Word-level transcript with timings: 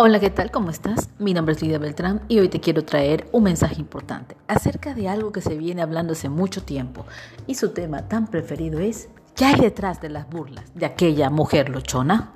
Hola, 0.00 0.20
¿qué 0.20 0.30
tal? 0.30 0.52
¿Cómo 0.52 0.70
estás? 0.70 1.08
Mi 1.18 1.34
nombre 1.34 1.56
es 1.56 1.60
Lidia 1.60 1.80
Beltrán 1.80 2.22
y 2.28 2.38
hoy 2.38 2.48
te 2.48 2.60
quiero 2.60 2.84
traer 2.84 3.28
un 3.32 3.42
mensaje 3.42 3.80
importante 3.80 4.36
acerca 4.46 4.94
de 4.94 5.08
algo 5.08 5.32
que 5.32 5.40
se 5.40 5.56
viene 5.56 5.82
hablando 5.82 6.12
hace 6.12 6.28
mucho 6.28 6.62
tiempo 6.62 7.04
y 7.48 7.56
su 7.56 7.70
tema 7.70 8.06
tan 8.06 8.28
preferido 8.28 8.78
es 8.78 9.08
¿qué 9.34 9.46
hay 9.46 9.58
detrás 9.58 10.00
de 10.00 10.08
las 10.08 10.30
burlas 10.30 10.66
de 10.72 10.86
aquella 10.86 11.30
mujer 11.30 11.68
luchona? 11.68 12.32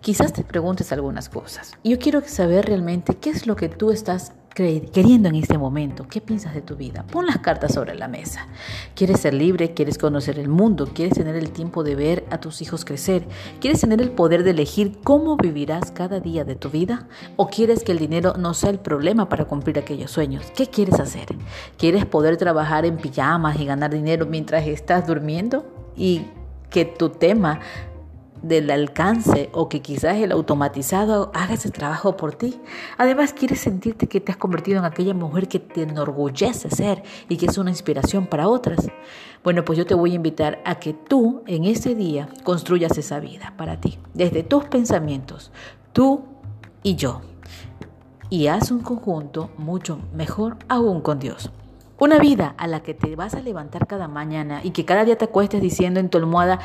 Quizás 0.00 0.32
te 0.32 0.42
preguntes 0.42 0.90
algunas 0.90 1.28
cosas. 1.28 1.78
Yo 1.84 2.00
quiero 2.00 2.20
saber 2.26 2.66
realmente 2.66 3.14
qué 3.14 3.30
es 3.30 3.46
lo 3.46 3.54
que 3.54 3.68
tú 3.68 3.92
estás 3.92 4.32
queriendo 4.54 5.28
en 5.28 5.36
este 5.36 5.56
momento? 5.56 6.06
¿Qué 6.08 6.20
piensas 6.20 6.54
de 6.54 6.62
tu 6.62 6.76
vida? 6.76 7.04
Pon 7.10 7.26
las 7.26 7.38
cartas 7.38 7.74
sobre 7.74 7.94
la 7.94 8.08
mesa. 8.08 8.48
¿Quieres 8.94 9.20
ser 9.20 9.34
libre? 9.34 9.74
¿Quieres 9.74 9.98
conocer 9.98 10.38
el 10.38 10.48
mundo? 10.48 10.88
¿Quieres 10.92 11.14
tener 11.14 11.36
el 11.36 11.50
tiempo 11.50 11.84
de 11.84 11.94
ver 11.94 12.24
a 12.30 12.38
tus 12.38 12.60
hijos 12.62 12.84
crecer? 12.84 13.26
¿Quieres 13.60 13.80
tener 13.80 14.00
el 14.00 14.10
poder 14.10 14.42
de 14.42 14.50
elegir 14.50 14.98
cómo 15.04 15.36
vivirás 15.36 15.92
cada 15.92 16.20
día 16.20 16.44
de 16.44 16.56
tu 16.56 16.70
vida? 16.70 17.08
¿O 17.36 17.48
quieres 17.48 17.84
que 17.84 17.92
el 17.92 17.98
dinero 17.98 18.34
no 18.36 18.54
sea 18.54 18.70
el 18.70 18.80
problema 18.80 19.28
para 19.28 19.44
cumplir 19.44 19.78
aquellos 19.78 20.10
sueños? 20.10 20.44
¿Qué 20.56 20.66
quieres 20.66 20.98
hacer? 20.98 21.28
¿Quieres 21.76 22.04
poder 22.06 22.36
trabajar 22.36 22.84
en 22.84 22.96
pijamas 22.96 23.60
y 23.60 23.66
ganar 23.66 23.92
dinero 23.92 24.26
mientras 24.26 24.66
estás 24.66 25.06
durmiendo? 25.06 25.66
Y 25.96 26.26
que 26.70 26.84
tu 26.84 27.10
tema 27.10 27.60
del 28.42 28.70
alcance 28.70 29.50
o 29.52 29.68
que 29.68 29.80
quizás 29.80 30.16
el 30.16 30.32
automatizado 30.32 31.30
haga 31.34 31.54
ese 31.54 31.70
trabajo 31.70 32.16
por 32.16 32.34
ti. 32.34 32.60
Además, 32.96 33.32
quieres 33.32 33.60
sentirte 33.60 34.06
que 34.06 34.20
te 34.20 34.32
has 34.32 34.38
convertido 34.38 34.78
en 34.78 34.84
aquella 34.84 35.14
mujer 35.14 35.48
que 35.48 35.58
te 35.58 35.82
enorgullece 35.82 36.70
ser 36.70 37.02
y 37.28 37.36
que 37.36 37.46
es 37.46 37.58
una 37.58 37.70
inspiración 37.70 38.26
para 38.26 38.48
otras. 38.48 38.88
Bueno, 39.44 39.64
pues 39.64 39.78
yo 39.78 39.86
te 39.86 39.94
voy 39.94 40.12
a 40.12 40.16
invitar 40.16 40.60
a 40.64 40.76
que 40.76 40.92
tú 40.92 41.42
en 41.46 41.64
ese 41.64 41.94
día 41.94 42.28
construyas 42.44 42.96
esa 42.98 43.20
vida 43.20 43.54
para 43.56 43.80
ti, 43.80 43.98
desde 44.14 44.42
tus 44.42 44.64
pensamientos, 44.64 45.52
tú 45.92 46.24
y 46.82 46.96
yo. 46.96 47.20
Y 48.30 48.48
haz 48.48 48.70
un 48.70 48.80
conjunto 48.80 49.50
mucho 49.56 50.00
mejor 50.12 50.58
aún 50.68 51.00
con 51.00 51.18
Dios. 51.18 51.50
Una 52.00 52.20
vida 52.20 52.54
a 52.58 52.68
la 52.68 52.80
que 52.80 52.94
te 52.94 53.16
vas 53.16 53.34
a 53.34 53.40
levantar 53.40 53.88
cada 53.88 54.06
mañana 54.06 54.60
y 54.62 54.70
que 54.70 54.84
cada 54.84 55.04
día 55.04 55.18
te 55.18 55.24
acuestes 55.24 55.60
diciendo 55.60 55.98
en 55.98 56.10
tu 56.10 56.18
almohada, 56.18 56.60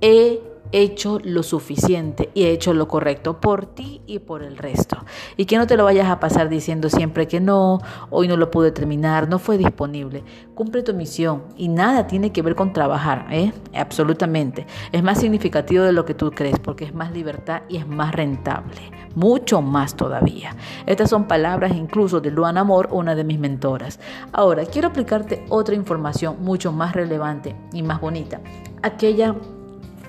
he 0.00 0.40
hecho 0.72 1.20
lo 1.22 1.42
suficiente 1.42 2.30
y 2.34 2.44
he 2.44 2.50
hecho 2.50 2.74
lo 2.74 2.88
correcto 2.88 3.40
por 3.40 3.66
ti 3.66 4.00
y 4.06 4.18
por 4.18 4.42
el 4.42 4.56
resto. 4.56 4.98
Y 5.36 5.44
que 5.46 5.58
no 5.58 5.66
te 5.66 5.76
lo 5.76 5.84
vayas 5.84 6.08
a 6.08 6.20
pasar 6.20 6.48
diciendo 6.48 6.88
siempre 6.88 7.28
que 7.28 7.40
no, 7.40 7.80
hoy 8.10 8.28
no 8.28 8.36
lo 8.36 8.50
pude 8.50 8.72
terminar, 8.72 9.28
no 9.28 9.38
fue 9.38 9.58
disponible. 9.58 10.24
Cumple 10.54 10.82
tu 10.82 10.94
misión 10.94 11.44
y 11.56 11.68
nada 11.68 12.06
tiene 12.06 12.32
que 12.32 12.42
ver 12.42 12.54
con 12.54 12.72
trabajar, 12.72 13.26
¿eh? 13.30 13.52
absolutamente. 13.74 14.66
Es 14.92 15.02
más 15.02 15.20
significativo 15.20 15.84
de 15.84 15.92
lo 15.92 16.04
que 16.04 16.14
tú 16.14 16.30
crees 16.30 16.58
porque 16.58 16.84
es 16.84 16.94
más 16.94 17.12
libertad 17.12 17.62
y 17.68 17.76
es 17.76 17.86
más 17.86 18.14
rentable, 18.14 18.80
mucho 19.14 19.62
más 19.62 19.94
todavía. 19.94 20.56
Estas 20.86 21.10
son 21.10 21.26
palabras 21.26 21.72
incluso 21.74 22.20
de 22.20 22.30
Luan 22.30 22.58
Amor, 22.58 22.88
una 22.90 23.14
de 23.14 23.24
mis 23.24 23.38
mentoras. 23.38 24.00
Ahora, 24.32 24.64
quiero 24.66 24.88
aplicarte 24.88 25.44
otra 25.48 25.74
información 25.74 26.36
mucho 26.40 26.72
más 26.72 26.94
relevante 26.94 27.54
y 27.72 27.82
más 27.82 28.00
bonita. 28.00 28.40
Aquella 28.82 29.34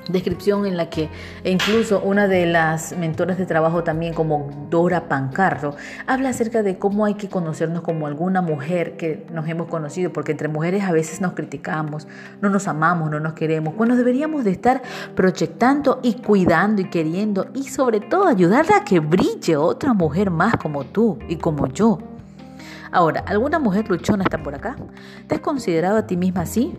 descripción 0.09 0.65
en 0.65 0.77
la 0.77 0.89
que 0.89 1.09
incluso 1.43 2.01
una 2.01 2.27
de 2.27 2.45
las 2.45 2.95
mentoras 2.97 3.37
de 3.37 3.45
trabajo 3.45 3.83
también 3.83 4.13
como 4.13 4.67
Dora 4.69 5.07
Pancardo 5.07 5.75
habla 6.05 6.29
acerca 6.29 6.63
de 6.63 6.77
cómo 6.77 7.05
hay 7.05 7.15
que 7.15 7.29
conocernos 7.29 7.81
como 7.81 8.07
alguna 8.07 8.41
mujer 8.41 8.97
que 8.97 9.25
nos 9.31 9.47
hemos 9.47 9.67
conocido 9.67 10.11
porque 10.13 10.31
entre 10.31 10.47
mujeres 10.47 10.83
a 10.83 10.91
veces 10.91 11.21
nos 11.21 11.33
criticamos, 11.33 12.07
no 12.41 12.49
nos 12.49 12.67
amamos, 12.67 13.11
no 13.11 13.19
nos 13.19 13.33
queremos. 13.33 13.75
Bueno, 13.75 13.95
deberíamos 13.95 14.43
de 14.43 14.51
estar 14.51 14.81
proyectando 15.15 15.99
y 16.03 16.15
cuidando 16.15 16.81
y 16.81 16.89
queriendo 16.89 17.47
y 17.53 17.63
sobre 17.63 17.99
todo 17.99 18.27
ayudarle 18.27 18.73
a 18.75 18.83
que 18.83 18.99
brille 18.99 19.57
otra 19.57 19.93
mujer 19.93 20.31
más 20.31 20.55
como 20.57 20.85
tú 20.85 21.17
y 21.27 21.37
como 21.37 21.67
yo. 21.67 21.99
Ahora, 22.91 23.23
¿alguna 23.27 23.59
mujer 23.59 23.89
luchona 23.89 24.23
está 24.23 24.41
por 24.41 24.55
acá? 24.55 24.75
¿Te 25.27 25.35
has 25.35 25.41
considerado 25.41 25.97
a 25.97 26.07
ti 26.07 26.15
misma 26.15 26.41
así? 26.41 26.73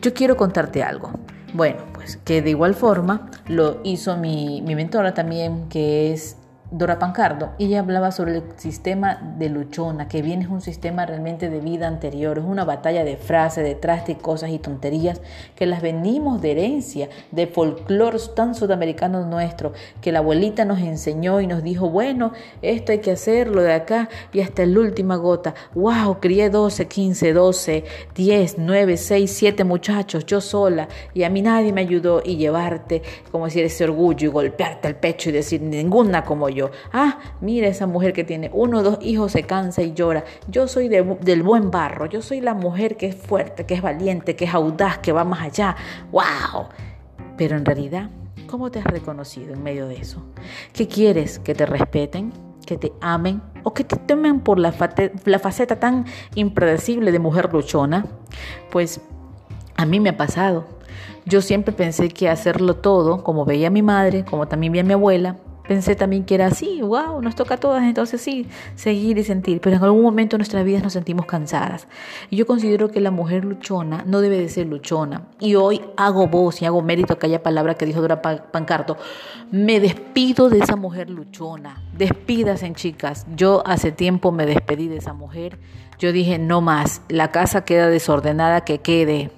Yo 0.00 0.14
quiero 0.14 0.36
contarte 0.36 0.82
algo. 0.82 1.10
Bueno, 1.52 1.78
pues 2.00 2.16
que 2.16 2.40
de 2.40 2.48
igual 2.48 2.74
forma 2.74 3.30
lo 3.46 3.80
hizo 3.84 4.16
mi, 4.16 4.62
mi 4.62 4.74
mentora 4.74 5.12
también, 5.12 5.68
que 5.68 6.14
es 6.14 6.36
Dora 6.72 7.00
Pancardo, 7.00 7.50
ella 7.58 7.80
hablaba 7.80 8.12
sobre 8.12 8.36
el 8.36 8.44
sistema 8.56 9.34
de 9.38 9.48
luchona, 9.48 10.06
que 10.06 10.22
bien 10.22 10.40
es 10.40 10.46
un 10.46 10.60
sistema 10.60 11.04
realmente 11.04 11.50
de 11.50 11.58
vida 11.58 11.88
anterior, 11.88 12.38
es 12.38 12.44
una 12.44 12.64
batalla 12.64 13.02
de 13.02 13.16
frases, 13.16 13.64
de 13.64 13.74
trastes, 13.74 14.16
cosas 14.18 14.50
y 14.50 14.60
tonterías 14.60 15.20
que 15.56 15.66
las 15.66 15.82
venimos 15.82 16.40
de 16.40 16.52
herencia, 16.52 17.08
de 17.32 17.48
folclore 17.48 18.18
tan 18.36 18.54
sudamericano 18.54 19.26
nuestro, 19.26 19.72
que 20.00 20.12
la 20.12 20.20
abuelita 20.20 20.64
nos 20.64 20.78
enseñó 20.78 21.40
y 21.40 21.48
nos 21.48 21.64
dijo, 21.64 21.90
bueno, 21.90 22.34
esto 22.62 22.92
hay 22.92 23.00
que 23.00 23.10
hacerlo 23.10 23.62
de 23.62 23.72
acá 23.72 24.08
y 24.32 24.40
hasta 24.40 24.64
la 24.64 24.78
última 24.78 25.16
gota. 25.16 25.54
¡Wow! 25.74 26.20
Crié 26.20 26.50
12, 26.50 26.86
15, 26.86 27.32
12, 27.32 27.84
10, 28.14 28.58
9, 28.58 28.96
6, 28.96 29.32
7 29.32 29.64
muchachos, 29.64 30.24
yo 30.24 30.40
sola, 30.40 30.86
y 31.14 31.24
a 31.24 31.30
mí 31.30 31.42
nadie 31.42 31.72
me 31.72 31.80
ayudó 31.80 32.22
y 32.24 32.36
llevarte, 32.36 33.02
como 33.32 33.46
decir, 33.46 33.64
ese 33.64 33.82
orgullo 33.82 34.28
y 34.28 34.30
golpearte 34.30 34.86
el 34.86 34.94
pecho 34.94 35.30
y 35.30 35.32
decir, 35.32 35.60
ninguna 35.62 36.24
como 36.24 36.48
yo. 36.48 36.59
Ah, 36.92 37.18
mira 37.40 37.68
esa 37.68 37.86
mujer 37.86 38.12
que 38.12 38.24
tiene 38.24 38.50
uno 38.52 38.78
o 38.78 38.82
dos 38.82 38.98
hijos, 39.00 39.32
se 39.32 39.44
cansa 39.44 39.82
y 39.82 39.94
llora. 39.94 40.24
Yo 40.48 40.68
soy 40.68 40.88
del 40.88 41.42
buen 41.42 41.70
barro, 41.70 42.06
yo 42.06 42.20
soy 42.20 42.40
la 42.40 42.54
mujer 42.54 42.96
que 42.96 43.06
es 43.06 43.14
fuerte, 43.14 43.64
que 43.64 43.74
es 43.74 43.82
valiente, 43.82 44.36
que 44.36 44.44
es 44.44 44.54
audaz, 44.54 44.98
que 44.98 45.12
va 45.12 45.24
más 45.24 45.40
allá. 45.40 45.76
¡Wow! 46.10 46.66
Pero 47.36 47.56
en 47.56 47.64
realidad, 47.64 48.10
¿cómo 48.46 48.70
te 48.70 48.80
has 48.80 48.84
reconocido 48.84 49.54
en 49.54 49.62
medio 49.62 49.86
de 49.86 49.96
eso? 49.96 50.22
¿Qué 50.72 50.88
quieres? 50.88 51.38
¿Que 51.38 51.54
te 51.54 51.64
respeten? 51.64 52.32
¿Que 52.66 52.76
te 52.76 52.92
amen? 53.00 53.40
¿O 53.62 53.72
que 53.72 53.84
te 53.84 53.96
temen 53.96 54.40
por 54.40 54.58
la, 54.58 54.74
la 55.24 55.38
faceta 55.38 55.80
tan 55.80 56.04
impredecible 56.34 57.12
de 57.12 57.18
mujer 57.18 57.52
luchona? 57.52 58.04
Pues 58.70 59.00
a 59.76 59.86
mí 59.86 60.00
me 60.00 60.10
ha 60.10 60.16
pasado. 60.16 60.66
Yo 61.24 61.40
siempre 61.42 61.72
pensé 61.72 62.08
que 62.08 62.28
hacerlo 62.28 62.76
todo, 62.76 63.22
como 63.22 63.44
veía 63.44 63.70
mi 63.70 63.82
madre, 63.82 64.24
como 64.24 64.48
también 64.48 64.72
veía 64.72 64.84
mi 64.84 64.92
abuela, 64.92 65.36
pensé 65.70 65.94
también 65.94 66.24
que 66.24 66.34
era 66.34 66.46
así, 66.46 66.82
wow, 66.82 67.22
nos 67.22 67.36
toca 67.36 67.54
a 67.54 67.56
todas, 67.56 67.84
entonces 67.84 68.20
sí, 68.20 68.48
seguir 68.74 69.18
y 69.18 69.22
sentir, 69.22 69.60
pero 69.60 69.76
en 69.76 69.84
algún 69.84 70.02
momento 70.02 70.34
en 70.34 70.40
nuestras 70.40 70.64
vidas 70.64 70.82
nos 70.82 70.94
sentimos 70.94 71.26
cansadas. 71.26 71.86
Y 72.28 72.34
yo 72.34 72.44
considero 72.44 72.90
que 72.90 72.98
la 73.00 73.12
mujer 73.12 73.44
luchona 73.44 74.02
no 74.04 74.20
debe 74.20 74.36
de 74.36 74.48
ser 74.48 74.66
luchona. 74.66 75.28
Y 75.38 75.54
hoy 75.54 75.80
hago 75.96 76.26
voz 76.26 76.60
y 76.60 76.64
hago 76.64 76.82
mérito 76.82 77.12
a 77.12 77.16
aquella 77.16 77.44
palabra 77.44 77.74
que 77.74 77.86
dijo 77.86 78.00
Dora 78.00 78.20
Pancarto. 78.20 78.96
Me 79.52 79.78
despido 79.78 80.50
de 80.50 80.58
esa 80.58 80.74
mujer 80.74 81.08
luchona. 81.08 81.80
Despídase, 81.96 82.72
chicas. 82.72 83.24
Yo 83.36 83.62
hace 83.64 83.92
tiempo 83.92 84.32
me 84.32 84.46
despedí 84.46 84.88
de 84.88 84.96
esa 84.96 85.12
mujer. 85.12 85.56
Yo 86.00 86.10
dije, 86.10 86.40
no 86.40 86.62
más, 86.62 87.02
la 87.08 87.30
casa 87.30 87.64
queda 87.64 87.86
desordenada, 87.86 88.62
que 88.62 88.78
quede 88.78 89.30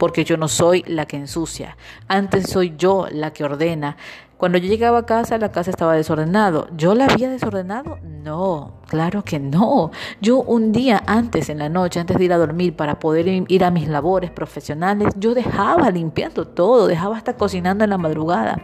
porque 0.00 0.24
yo 0.24 0.38
no 0.38 0.48
soy 0.48 0.82
la 0.86 1.04
que 1.04 1.18
ensucia. 1.18 1.76
Antes 2.08 2.48
soy 2.48 2.74
yo 2.78 3.06
la 3.10 3.32
que 3.32 3.44
ordena. 3.44 3.98
Cuando 4.40 4.56
yo 4.56 4.70
llegaba 4.70 5.00
a 5.00 5.04
casa, 5.04 5.36
la 5.36 5.52
casa 5.52 5.70
estaba 5.70 5.94
desordenado. 5.94 6.66
¿Yo 6.74 6.94
la 6.94 7.04
había 7.04 7.28
desordenado? 7.28 7.98
No, 8.02 8.72
claro 8.88 9.22
que 9.22 9.38
no. 9.38 9.90
Yo 10.22 10.38
un 10.38 10.72
día 10.72 11.02
antes, 11.06 11.50
en 11.50 11.58
la 11.58 11.68
noche, 11.68 12.00
antes 12.00 12.16
de 12.16 12.24
ir 12.24 12.32
a 12.32 12.38
dormir, 12.38 12.74
para 12.74 12.98
poder 12.98 13.28
ir 13.28 13.64
a 13.64 13.70
mis 13.70 13.86
labores 13.86 14.30
profesionales, 14.30 15.12
yo 15.18 15.34
dejaba 15.34 15.90
limpiando 15.90 16.46
todo, 16.46 16.86
dejaba 16.86 17.18
hasta 17.18 17.34
cocinando 17.36 17.84
en 17.84 17.90
la 17.90 17.98
madrugada. 17.98 18.62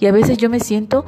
Y 0.00 0.06
a 0.06 0.12
veces 0.12 0.38
yo 0.38 0.50
me 0.50 0.58
siento 0.58 1.04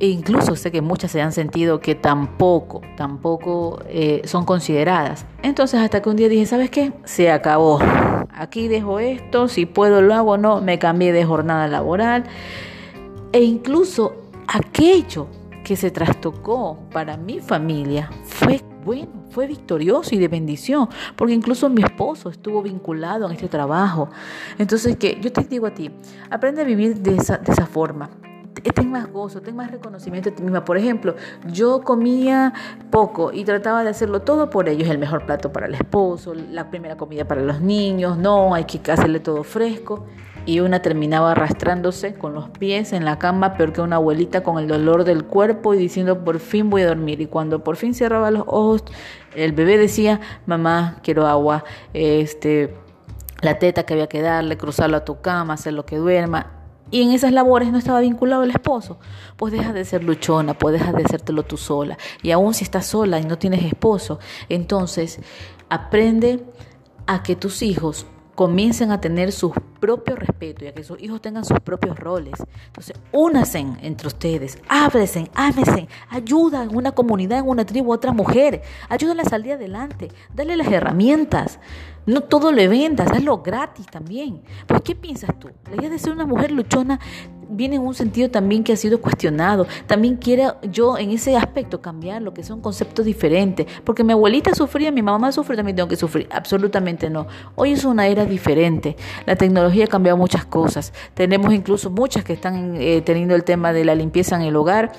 e 0.00 0.06
incluso 0.06 0.56
sé 0.56 0.72
que 0.72 0.80
muchas 0.80 1.10
se 1.10 1.20
han 1.20 1.32
sentido 1.32 1.80
que 1.80 1.94
tampoco, 1.94 2.80
tampoco 2.96 3.80
eh, 3.88 4.22
son 4.24 4.46
consideradas. 4.46 5.26
Entonces 5.42 5.78
hasta 5.80 6.00
que 6.00 6.08
un 6.08 6.16
día 6.16 6.30
dije, 6.30 6.46
¿sabes 6.46 6.70
qué? 6.70 6.94
Se 7.04 7.30
acabó. 7.30 7.80
Aquí 8.32 8.66
dejo 8.66 8.98
esto, 8.98 9.48
si 9.48 9.66
puedo 9.66 10.00
lo 10.00 10.14
hago, 10.14 10.38
no, 10.38 10.62
me 10.62 10.78
cambié 10.78 11.12
de 11.12 11.26
jornada 11.26 11.68
laboral. 11.68 12.24
E 13.32 13.42
incluso 13.42 14.14
aquello 14.46 15.28
que 15.64 15.76
se 15.76 15.90
trastocó 15.90 16.78
para 16.90 17.16
mi 17.16 17.40
familia 17.40 18.10
fue 18.24 18.62
bueno, 18.84 19.24
fue 19.30 19.46
victorioso 19.46 20.14
y 20.14 20.18
de 20.18 20.28
bendición, 20.28 20.88
porque 21.14 21.34
incluso 21.34 21.68
mi 21.68 21.82
esposo 21.82 22.30
estuvo 22.30 22.62
vinculado 22.62 23.26
en 23.26 23.32
este 23.32 23.48
trabajo. 23.48 24.08
Entonces, 24.56 24.96
que 24.96 25.18
yo 25.20 25.30
te 25.30 25.42
digo 25.42 25.66
a 25.66 25.74
ti, 25.74 25.90
aprende 26.30 26.62
a 26.62 26.64
vivir 26.64 26.96
de 26.96 27.16
esa, 27.16 27.36
de 27.36 27.52
esa 27.52 27.66
forma 27.66 28.08
ten 28.78 28.90
más 28.90 29.10
gozo, 29.10 29.40
ten 29.40 29.56
más 29.56 29.70
reconocimiento 29.70 30.30
de 30.30 30.36
ti 30.36 30.42
misma. 30.42 30.64
Por 30.64 30.76
ejemplo, 30.76 31.14
yo 31.52 31.82
comía 31.82 32.52
poco 32.90 33.32
y 33.32 33.44
trataba 33.44 33.82
de 33.82 33.90
hacerlo 33.90 34.22
todo 34.22 34.50
por 34.50 34.68
ellos, 34.68 34.88
el 34.88 34.98
mejor 34.98 35.26
plato 35.26 35.52
para 35.52 35.66
el 35.66 35.74
esposo, 35.74 36.34
la 36.34 36.70
primera 36.70 36.96
comida 36.96 37.26
para 37.26 37.42
los 37.42 37.60
niños, 37.60 38.16
no, 38.18 38.54
hay 38.54 38.64
que 38.64 38.90
hacerle 38.90 39.20
todo 39.20 39.44
fresco. 39.44 40.06
Y 40.46 40.60
una 40.60 40.82
terminaba 40.82 41.32
arrastrándose 41.32 42.14
con 42.14 42.34
los 42.34 42.48
pies 42.48 42.92
en 42.92 43.04
la 43.04 43.18
cama, 43.18 43.54
peor 43.54 43.72
que 43.72 43.80
una 43.80 43.96
abuelita 43.96 44.42
con 44.42 44.58
el 44.58 44.68
dolor 44.68 45.04
del 45.04 45.24
cuerpo 45.24 45.74
y 45.74 45.78
diciendo 45.78 46.24
por 46.24 46.38
fin 46.38 46.70
voy 46.70 46.82
a 46.82 46.88
dormir. 46.88 47.20
Y 47.20 47.26
cuando 47.26 47.62
por 47.62 47.76
fin 47.76 47.94
cerraba 47.94 48.30
los 48.30 48.44
ojos, 48.46 48.84
el 49.34 49.52
bebé 49.52 49.78
decía, 49.78 50.20
mamá, 50.46 50.98
quiero 51.02 51.26
agua, 51.26 51.64
este, 51.92 52.74
la 53.42 53.58
teta 53.58 53.84
que 53.84 53.94
había 53.94 54.08
que 54.08 54.22
darle, 54.22 54.56
cruzarlo 54.56 54.96
a 54.96 55.04
tu 55.04 55.20
cama, 55.20 55.54
hacer 55.54 55.74
lo 55.74 55.84
que 55.84 55.96
duerma 55.96 56.58
y 56.90 57.02
en 57.02 57.12
esas 57.12 57.32
labores 57.32 57.70
no 57.70 57.78
estaba 57.78 58.00
vinculado 58.00 58.44
el 58.44 58.50
esposo, 58.50 58.98
pues 59.36 59.52
deja 59.52 59.72
de 59.72 59.84
ser 59.84 60.04
luchona, 60.04 60.54
pues 60.54 60.72
deja 60.72 60.92
de 60.92 61.04
hacértelo 61.04 61.42
tú 61.42 61.56
sola. 61.56 61.98
Y 62.22 62.30
aún 62.30 62.54
si 62.54 62.64
estás 62.64 62.86
sola 62.86 63.20
y 63.20 63.24
no 63.24 63.36
tienes 63.36 63.64
esposo, 63.64 64.18
entonces 64.48 65.20
aprende 65.68 66.44
a 67.06 67.22
que 67.22 67.36
tus 67.36 67.62
hijos 67.62 68.06
comiencen 68.38 68.92
a 68.92 69.00
tener 69.00 69.32
su 69.32 69.50
propio 69.50 70.14
respeto 70.14 70.64
y 70.64 70.68
a 70.68 70.72
que 70.72 70.84
sus 70.84 71.02
hijos 71.02 71.20
tengan 71.20 71.44
sus 71.44 71.58
propios 71.58 71.98
roles. 71.98 72.34
Entonces, 72.66 72.94
únanse 73.10 73.58
entre 73.82 74.06
ustedes, 74.06 74.60
ábresen, 74.68 75.28
ámesen, 75.34 75.88
ayuda 76.08 76.62
en 76.62 76.76
una 76.76 76.92
comunidad, 76.92 77.40
en 77.40 77.48
una 77.48 77.66
tribu 77.66 77.92
a 77.92 77.96
otra 77.96 78.12
mujer, 78.12 78.62
ayúdale 78.88 79.22
a 79.22 79.24
salir 79.24 79.54
adelante, 79.54 80.12
dale 80.32 80.56
las 80.56 80.68
herramientas. 80.68 81.58
No 82.06 82.20
todo 82.20 82.52
le 82.52 82.68
vendas, 82.68 83.10
hazlo 83.10 83.42
gratis 83.42 83.86
también. 83.86 84.42
Pues, 84.68 84.82
¿qué 84.82 84.94
piensas 84.94 85.36
tú? 85.40 85.50
La 85.68 85.76
idea 85.76 85.90
de 85.90 85.98
ser 85.98 86.12
una 86.12 86.24
mujer 86.24 86.52
luchona 86.52 87.00
viene 87.48 87.76
en 87.76 87.82
un 87.82 87.94
sentido 87.94 88.30
también 88.30 88.64
que 88.64 88.72
ha 88.72 88.76
sido 88.76 89.00
cuestionado. 89.00 89.66
También 89.86 90.16
quiero 90.16 90.56
yo 90.62 90.98
en 90.98 91.10
ese 91.10 91.36
aspecto 91.36 91.80
cambiar 91.80 92.22
lo 92.22 92.34
que 92.34 92.42
son 92.42 92.60
conceptos 92.60 93.04
diferentes. 93.04 93.66
Porque 93.84 94.04
mi 94.04 94.12
abuelita 94.12 94.54
sufría, 94.54 94.92
mi 94.92 95.02
mamá 95.02 95.32
sufre, 95.32 95.56
también 95.56 95.76
tengo 95.76 95.88
que 95.88 95.96
sufrir. 95.96 96.28
Absolutamente 96.30 97.10
no. 97.10 97.26
Hoy 97.54 97.72
es 97.72 97.84
una 97.84 98.06
era 98.06 98.24
diferente. 98.24 98.96
La 99.26 99.36
tecnología 99.36 99.84
ha 99.84 99.88
cambiado 99.88 100.16
muchas 100.16 100.44
cosas. 100.44 100.92
Tenemos 101.14 101.52
incluso 101.52 101.90
muchas 101.90 102.24
que 102.24 102.32
están 102.32 102.76
eh, 102.76 103.02
teniendo 103.02 103.34
el 103.34 103.44
tema 103.44 103.72
de 103.72 103.84
la 103.84 103.94
limpieza 103.94 104.36
en 104.36 104.42
el 104.42 104.56
hogar. 104.56 104.92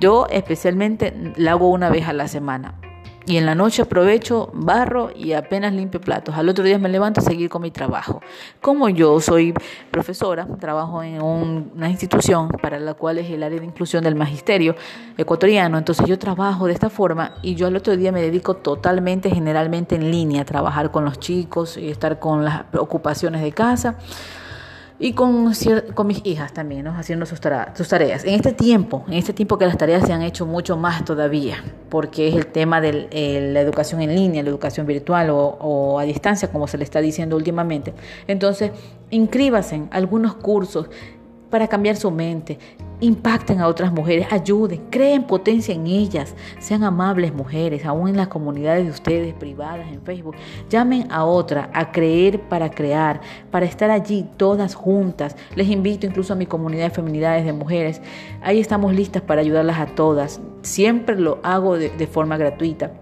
Yo 0.00 0.26
especialmente 0.30 1.32
la 1.36 1.52
hago 1.52 1.70
una 1.70 1.90
vez 1.90 2.06
a 2.06 2.12
la 2.12 2.28
semana 2.28 2.74
y 3.26 3.36
en 3.36 3.46
la 3.46 3.54
noche 3.54 3.82
aprovecho, 3.82 4.50
barro 4.52 5.10
y 5.14 5.32
apenas 5.32 5.72
limpio 5.72 6.00
platos. 6.00 6.34
Al 6.34 6.48
otro 6.48 6.64
día 6.64 6.78
me 6.78 6.88
levanto 6.88 7.20
a 7.20 7.22
seguir 7.22 7.48
con 7.48 7.62
mi 7.62 7.70
trabajo. 7.70 8.20
Como 8.60 8.88
yo 8.88 9.20
soy 9.20 9.54
profesora, 9.90 10.46
trabajo 10.58 11.02
en 11.02 11.22
una 11.22 11.88
institución 11.88 12.48
para 12.48 12.78
la 12.80 12.94
cual 12.94 13.18
es 13.18 13.30
el 13.30 13.42
área 13.42 13.60
de 13.60 13.66
inclusión 13.66 14.04
del 14.04 14.14
magisterio 14.14 14.74
ecuatoriano, 15.16 15.78
entonces 15.78 16.06
yo 16.06 16.18
trabajo 16.18 16.66
de 16.66 16.72
esta 16.72 16.90
forma 16.90 17.36
y 17.42 17.54
yo 17.54 17.66
al 17.66 17.76
otro 17.76 17.96
día 17.96 18.12
me 18.12 18.22
dedico 18.22 18.56
totalmente, 18.56 19.30
generalmente 19.30 19.94
en 19.94 20.10
línea, 20.10 20.42
a 20.42 20.44
trabajar 20.44 20.90
con 20.90 21.04
los 21.04 21.18
chicos 21.18 21.76
y 21.76 21.90
estar 21.90 22.18
con 22.18 22.44
las 22.44 22.64
ocupaciones 22.74 23.42
de 23.42 23.52
casa 23.52 23.96
y 25.02 25.14
con, 25.14 25.52
con 25.94 26.06
mis 26.06 26.24
hijas 26.24 26.52
también, 26.52 26.84
¿no? 26.84 26.96
haciendo 26.96 27.26
sus, 27.26 27.40
tareas. 27.40 28.24
En 28.24 28.34
este 28.34 28.52
tiempo, 28.52 29.04
en 29.08 29.14
este 29.14 29.32
tiempo 29.32 29.58
que 29.58 29.66
las 29.66 29.76
tareas 29.76 30.06
se 30.06 30.12
han 30.12 30.22
hecho 30.22 30.46
mucho 30.46 30.76
más 30.76 31.04
todavía, 31.04 31.56
porque 31.88 32.28
es 32.28 32.36
el 32.36 32.46
tema 32.46 32.80
de 32.80 33.08
la 33.52 33.60
educación 33.60 34.00
en 34.00 34.14
línea, 34.14 34.44
la 34.44 34.50
educación 34.50 34.86
virtual 34.86 35.30
o, 35.30 35.38
o, 35.38 35.98
a 35.98 36.04
distancia, 36.04 36.52
como 36.52 36.68
se 36.68 36.78
le 36.78 36.84
está 36.84 37.00
diciendo 37.00 37.34
últimamente. 37.34 37.92
Entonces, 38.28 38.70
inscríbase 39.10 39.74
en 39.74 39.88
algunos 39.90 40.36
cursos 40.36 40.88
para 41.52 41.68
cambiar 41.68 41.96
su 41.96 42.10
mente, 42.10 42.58
impacten 43.00 43.60
a 43.60 43.68
otras 43.68 43.92
mujeres, 43.92 44.26
ayuden, 44.30 44.86
creen 44.88 45.24
potencia 45.24 45.74
en 45.74 45.86
ellas, 45.86 46.34
sean 46.58 46.82
amables 46.82 47.34
mujeres, 47.34 47.84
aún 47.84 48.08
en 48.08 48.16
las 48.16 48.28
comunidades 48.28 48.86
de 48.86 48.90
ustedes 48.90 49.34
privadas 49.34 49.86
en 49.92 50.00
Facebook, 50.00 50.34
llamen 50.70 51.12
a 51.12 51.26
otra 51.26 51.68
a 51.74 51.92
creer 51.92 52.40
para 52.40 52.70
crear, 52.70 53.20
para 53.50 53.66
estar 53.66 53.90
allí 53.90 54.26
todas 54.38 54.74
juntas. 54.74 55.36
Les 55.54 55.68
invito 55.68 56.06
incluso 56.06 56.32
a 56.32 56.36
mi 56.36 56.46
comunidad 56.46 56.84
de 56.84 56.94
feminidades 56.94 57.44
de 57.44 57.52
mujeres, 57.52 58.00
ahí 58.40 58.58
estamos 58.58 58.94
listas 58.94 59.20
para 59.20 59.42
ayudarlas 59.42 59.78
a 59.78 59.86
todas, 59.94 60.40
siempre 60.62 61.20
lo 61.20 61.38
hago 61.42 61.76
de, 61.76 61.90
de 61.90 62.06
forma 62.06 62.38
gratuita. 62.38 62.92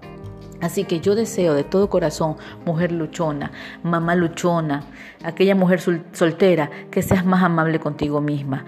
Así 0.60 0.84
que 0.84 1.00
yo 1.00 1.14
deseo 1.14 1.54
de 1.54 1.64
todo 1.64 1.88
corazón, 1.88 2.36
mujer 2.66 2.92
luchona, 2.92 3.50
mamá 3.82 4.14
luchona, 4.14 4.84
aquella 5.24 5.54
mujer 5.54 5.80
soltera, 5.80 6.70
que 6.90 7.02
seas 7.02 7.24
más 7.24 7.42
amable 7.42 7.80
contigo 7.80 8.20
misma. 8.20 8.64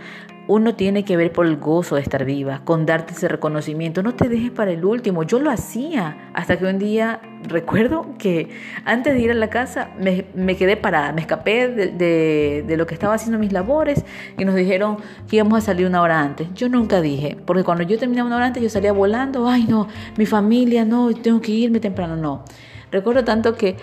Uno 0.55 0.75
tiene 0.75 1.03
que 1.03 1.17
ver 1.17 1.33
por 1.33 1.47
el 1.47 1.57
gozo 1.57 1.95
de 1.95 2.03
estar 2.03 2.27
viva, 2.27 2.61
con 2.63 2.85
darte 2.85 3.15
ese 3.15 3.27
reconocimiento. 3.27 4.03
No 4.03 4.15
te 4.15 4.29
dejes 4.29 4.51
para 4.51 4.71
el 4.71 4.85
último. 4.85 5.23
Yo 5.23 5.39
lo 5.39 5.51
hacía 5.51 6.31
hasta 6.35 6.59
que 6.59 6.67
un 6.67 6.79
día 6.79 7.23
recuerdo 7.49 8.07
que 8.19 8.51
antes 8.85 9.15
de 9.15 9.21
ir 9.21 9.31
a 9.31 9.35
la 9.35 9.49
casa 9.49 9.93
me, 9.99 10.57
quedé 10.57 10.77
parada, 10.77 11.15
me 11.15 11.23
escapé 11.23 11.69
de, 11.69 12.63
de, 12.67 12.77
lo 12.77 12.87
que 12.87 12.93
estaba 12.93 13.15
haciendo 13.15 13.39
mis 13.39 13.51
labores 13.51 14.05
y 14.37 14.45
nos 14.45 14.55
dijeron 14.55 14.99
que 15.27 15.37
íbamos 15.37 15.57
a 15.57 15.61
salir 15.63 15.87
una 15.87 16.03
hora 16.03 16.21
antes. 16.21 16.49
Yo 16.53 16.69
nunca 16.69 17.01
dije, 17.01 17.39
porque 17.47 17.65
cuando 17.65 17.85
yo 17.85 17.99
terminaba 17.99 18.27
una 18.27 18.37
hora 18.37 18.47
antes 18.49 18.63
yo 18.63 18.69
salía 18.69 18.93
volando, 18.93 19.49
ay 19.49 19.65
no, 19.65 19.89
mi 20.19 20.27
familia, 20.27 20.85
no, 20.85 21.15
tengo 21.15 21.41
que 21.41 21.53
irme 21.53 21.81
temprano, 21.81 22.15
no. 22.15 22.45
Recuerdo 22.91 23.25
tanto 23.25 23.55
que 23.55 23.79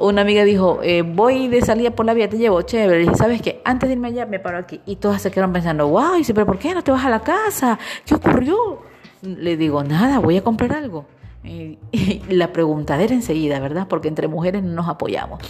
una 0.00 0.22
amiga 0.22 0.44
dijo, 0.44 0.80
eh, 0.82 1.02
voy 1.02 1.48
de 1.48 1.60
salida 1.60 1.90
por 1.90 2.06
la 2.06 2.14
vía, 2.14 2.28
te 2.28 2.38
llevo, 2.38 2.62
chévere. 2.62 3.04
Y 3.04 3.14
¿sabes 3.14 3.42
qué? 3.42 3.60
Antes 3.64 3.88
de 3.88 3.94
irme 3.94 4.08
allá, 4.08 4.26
me 4.26 4.38
paro 4.38 4.58
aquí. 4.58 4.80
Y 4.86 4.96
todas 4.96 5.20
se 5.20 5.30
quedaron 5.30 5.52
pensando, 5.52 5.88
wow, 5.88 6.14
dice, 6.14 6.32
pero 6.32 6.46
¿por 6.46 6.58
qué 6.58 6.74
no 6.74 6.82
te 6.82 6.90
vas 6.90 7.04
a 7.04 7.10
la 7.10 7.20
casa? 7.20 7.78
¿Qué 8.04 8.14
ocurrió? 8.14 8.82
Le 9.22 9.56
digo, 9.56 9.84
nada, 9.84 10.18
voy 10.18 10.38
a 10.38 10.42
comprar 10.42 10.72
algo. 10.72 11.04
Y, 11.44 11.78
la 12.28 12.52
preguntadera 12.52 13.14
enseguida, 13.14 13.60
¿verdad? 13.60 13.88
Porque 13.88 14.08
entre 14.08 14.26
mujeres 14.26 14.62
no 14.62 14.72
nos 14.72 14.88
apoyamos. 14.88 15.40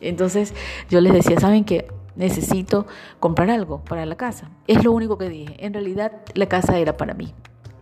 Entonces 0.00 0.54
yo 0.88 1.00
les 1.00 1.12
decía, 1.12 1.38
¿saben 1.38 1.64
qué? 1.64 1.86
Necesito 2.16 2.86
comprar 3.20 3.48
algo 3.50 3.84
para 3.84 4.04
la 4.06 4.16
casa. 4.16 4.50
Es 4.66 4.82
lo 4.84 4.92
único 4.92 5.18
que 5.18 5.28
dije. 5.28 5.54
En 5.58 5.72
realidad 5.72 6.12
la 6.34 6.46
casa 6.46 6.78
era 6.78 6.96
para 6.96 7.14
mí. 7.14 7.32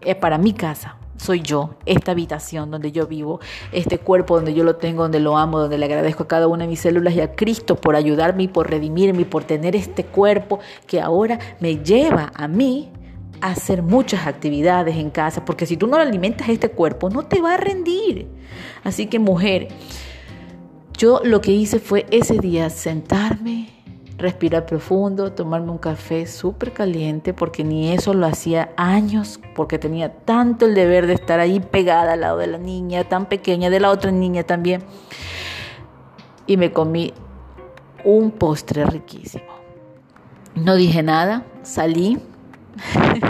Es 0.02 0.16
para 0.16 0.36
mi 0.36 0.52
casa 0.52 0.96
soy 1.19 1.43
yo, 1.43 1.75
esta 1.85 2.12
habitación 2.12 2.70
donde 2.70 2.93
yo 2.93 3.06
vivo, 3.06 3.41
este 3.73 3.99
cuerpo 3.99 4.37
donde 4.37 4.55
yo 4.55 4.65
lo 4.65 4.76
tengo, 4.76 5.03
donde 5.03 5.20
lo 5.20 5.37
amo, 5.37 5.59
donde 5.59 5.76
le 5.76 5.85
agradezco 5.85 6.23
a 6.23 6.29
cada 6.29 6.47
una 6.47 6.65
de 6.65 6.69
mis 6.69 6.81
células 6.81 7.15
y 7.15 7.20
a 7.20 7.35
Cristo 7.35 7.76
por 7.76 7.97
ayudarme 7.97 8.44
y 8.44 8.49
por 8.49 8.70
redimirme 8.70 9.23
y 9.23 9.25
por 9.25 9.44
tener 9.44 9.76
este 9.76 10.05
cuerpo 10.05 10.61
que 10.87 11.00
ahora 11.00 11.38
me 11.61 11.79
lleva 11.79 12.32
a 12.35 12.49
mí 12.49 12.91
a 13.41 13.50
hacer 13.50 13.82
muchas 13.82 14.26
actividades 14.26 14.97
en 14.97 15.11
casa, 15.11 15.44
porque 15.44 15.67
si 15.67 15.76
tú 15.76 15.87
no 15.87 15.97
alimentas 15.97 16.49
este 16.49 16.70
cuerpo, 16.70 17.11
no 17.11 17.25
te 17.25 17.41
va 17.41 17.55
a 17.55 17.56
rendir. 17.56 18.26
Así 18.85 19.06
que 19.06 19.19
mujer, 19.19 19.69
yo 20.97 21.20
lo 21.25 21.41
que 21.41 21.53
hice 21.53 21.79
fue 21.79 22.06
ese 22.11 22.38
día 22.38 22.70
sentarme 22.70 23.77
respirar 24.19 24.67
profundo, 24.67 25.32
tomarme 25.32 25.70
un 25.70 25.79
café 25.79 26.26
súper 26.26 26.73
caliente, 26.73 27.32
porque 27.32 27.62
ni 27.62 27.93
eso 27.93 28.12
lo 28.15 28.26
hacía 28.26 28.70
años, 28.76 29.41
porque 29.55 29.79
tenía 29.79 30.12
tanto 30.12 30.67
el 30.67 30.75
deber 30.75 31.06
de 31.06 31.15
estar 31.15 31.38
ahí 31.38 31.61
pegada 31.61 32.15
al 32.15 32.20
lado 32.20 32.38
de 32.38 32.49
la 32.49 32.59
niña, 32.59 33.05
tan 33.05 33.26
pequeña, 33.26 33.70
de 33.70 33.79
la 33.79 33.91
otra 33.91 34.11
niña 34.11 34.43
también. 34.43 34.82
Y 36.47 36.56
me 36.56 36.73
comí 36.73 37.15
un 38.05 38.32
postre 38.32 38.85
riquísimo. 38.87 39.44
No 40.56 40.75
dije 40.75 41.05
nada, 41.05 41.44
salí. 41.63 42.19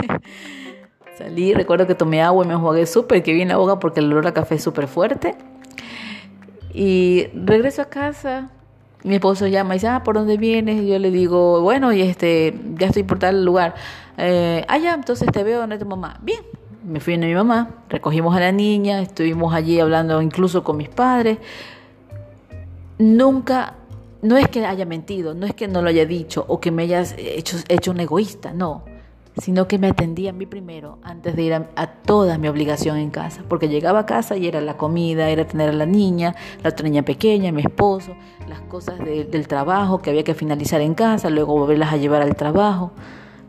salí, 1.17 1.53
recuerdo 1.53 1.85
que 1.85 1.93
tomé 1.93 2.23
agua 2.23 2.43
y 2.43 2.47
me 2.47 2.55
enjuagué 2.55 2.87
súper 2.87 3.21
que 3.21 3.33
bien 3.33 3.49
la 3.49 3.57
boca 3.57 3.79
porque 3.79 3.99
el 3.99 4.11
olor 4.11 4.25
a 4.25 4.33
café 4.33 4.55
es 4.55 4.63
súper 4.63 4.87
fuerte. 4.87 5.35
Y 6.73 7.27
regreso 7.33 7.83
a 7.83 7.85
casa, 7.85 8.51
mi 9.03 9.15
esposo 9.15 9.47
llama 9.47 9.75
y 9.75 9.77
dice, 9.77 9.87
ah, 9.87 10.03
¿por 10.03 10.15
dónde 10.15 10.37
vienes? 10.37 10.81
Y 10.83 10.87
yo 10.87 10.99
le 10.99 11.11
digo, 11.11 11.61
bueno, 11.61 11.93
y 11.93 12.01
este, 12.01 12.59
ya 12.75 12.87
estoy 12.87 13.03
por 13.03 13.19
tal 13.19 13.45
lugar. 13.45 13.75
Eh, 14.17 14.65
ah, 14.67 14.77
entonces 14.93 15.31
te 15.31 15.43
veo, 15.43 15.59
¿dónde 15.59 15.77
tu 15.77 15.85
mamá? 15.85 16.19
Bien, 16.21 16.41
me 16.83 16.99
fui 16.99 17.13
a 17.13 17.17
mi 17.17 17.33
mamá, 17.33 17.69
recogimos 17.89 18.35
a 18.35 18.39
la 18.39 18.51
niña, 18.51 19.01
estuvimos 19.01 19.53
allí 19.53 19.79
hablando 19.79 20.21
incluso 20.21 20.63
con 20.63 20.77
mis 20.77 20.89
padres. 20.89 21.37
Nunca, 22.97 23.75
no 24.21 24.35
es 24.37 24.49
que 24.49 24.65
haya 24.65 24.85
mentido, 24.85 25.33
no 25.33 25.45
es 25.45 25.53
que 25.53 25.67
no 25.67 25.81
lo 25.81 25.89
haya 25.89 26.05
dicho 26.05 26.43
o 26.47 26.59
que 26.59 26.71
me 26.71 26.83
hayas 26.83 27.15
hecho, 27.17 27.57
hecho 27.69 27.91
un 27.91 28.01
egoísta, 28.01 28.51
no 28.51 28.88
sino 29.41 29.67
que 29.67 29.77
me 29.77 29.87
atendía 29.87 30.31
a 30.31 30.33
mí 30.33 30.45
primero 30.45 30.97
antes 31.03 31.35
de 31.35 31.43
ir 31.43 31.53
a, 31.53 31.87
toda 32.05 32.37
mi 32.37 32.47
obligación 32.47 32.97
en 32.97 33.09
casa, 33.09 33.43
porque 33.47 33.67
llegaba 33.67 33.99
a 33.99 34.05
casa 34.05 34.37
y 34.37 34.47
era 34.47 34.61
la 34.61 34.77
comida, 34.77 35.29
era 35.29 35.45
tener 35.45 35.69
a 35.69 35.73
la 35.73 35.85
niña, 35.85 36.35
la 36.63 36.69
otra 36.69 36.85
niña 36.85 37.03
pequeña, 37.03 37.51
mi 37.51 37.61
esposo, 37.61 38.15
las 38.47 38.61
cosas 38.61 38.99
del 38.99 39.47
trabajo 39.47 39.99
que 39.99 40.09
había 40.09 40.23
que 40.23 40.33
finalizar 40.33 40.81
en 40.81 40.93
casa, 40.93 41.29
luego 41.29 41.53
volverlas 41.53 41.93
a 41.93 41.97
llevar 41.97 42.21
al 42.21 42.35
trabajo 42.35 42.91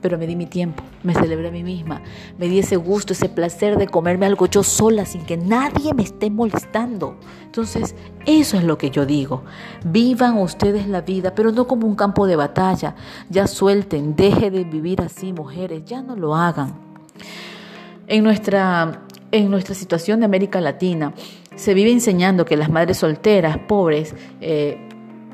pero 0.00 0.18
me 0.18 0.26
di 0.26 0.36
mi 0.36 0.46
tiempo, 0.46 0.82
me 1.02 1.14
celebré 1.14 1.48
a 1.48 1.50
mí 1.50 1.62
misma, 1.62 2.02
me 2.38 2.48
di 2.48 2.58
ese 2.58 2.76
gusto, 2.76 3.12
ese 3.12 3.28
placer 3.28 3.76
de 3.76 3.86
comerme 3.86 4.26
algo 4.26 4.46
yo 4.46 4.62
sola 4.62 5.04
sin 5.04 5.22
que 5.22 5.36
nadie 5.36 5.94
me 5.94 6.02
esté 6.02 6.30
molestando. 6.30 7.16
Entonces, 7.44 7.94
eso 8.26 8.56
es 8.56 8.64
lo 8.64 8.78
que 8.78 8.90
yo 8.90 9.06
digo. 9.06 9.42
Vivan 9.84 10.38
ustedes 10.38 10.86
la 10.86 11.00
vida, 11.00 11.34
pero 11.34 11.52
no 11.52 11.66
como 11.66 11.86
un 11.86 11.96
campo 11.96 12.26
de 12.26 12.36
batalla. 12.36 12.94
Ya 13.28 13.46
suelten, 13.46 14.16
deje 14.16 14.50
de 14.50 14.64
vivir 14.64 15.00
así, 15.02 15.32
mujeres, 15.32 15.84
ya 15.84 16.02
no 16.02 16.16
lo 16.16 16.34
hagan. 16.34 16.74
En 18.06 18.24
nuestra, 18.24 19.02
en 19.32 19.50
nuestra 19.50 19.74
situación 19.74 20.20
de 20.20 20.26
América 20.26 20.60
Latina, 20.60 21.12
se 21.54 21.74
vive 21.74 21.92
enseñando 21.92 22.44
que 22.44 22.56
las 22.56 22.70
madres 22.70 22.98
solteras, 22.98 23.58
pobres, 23.58 24.14
eh, 24.40 24.88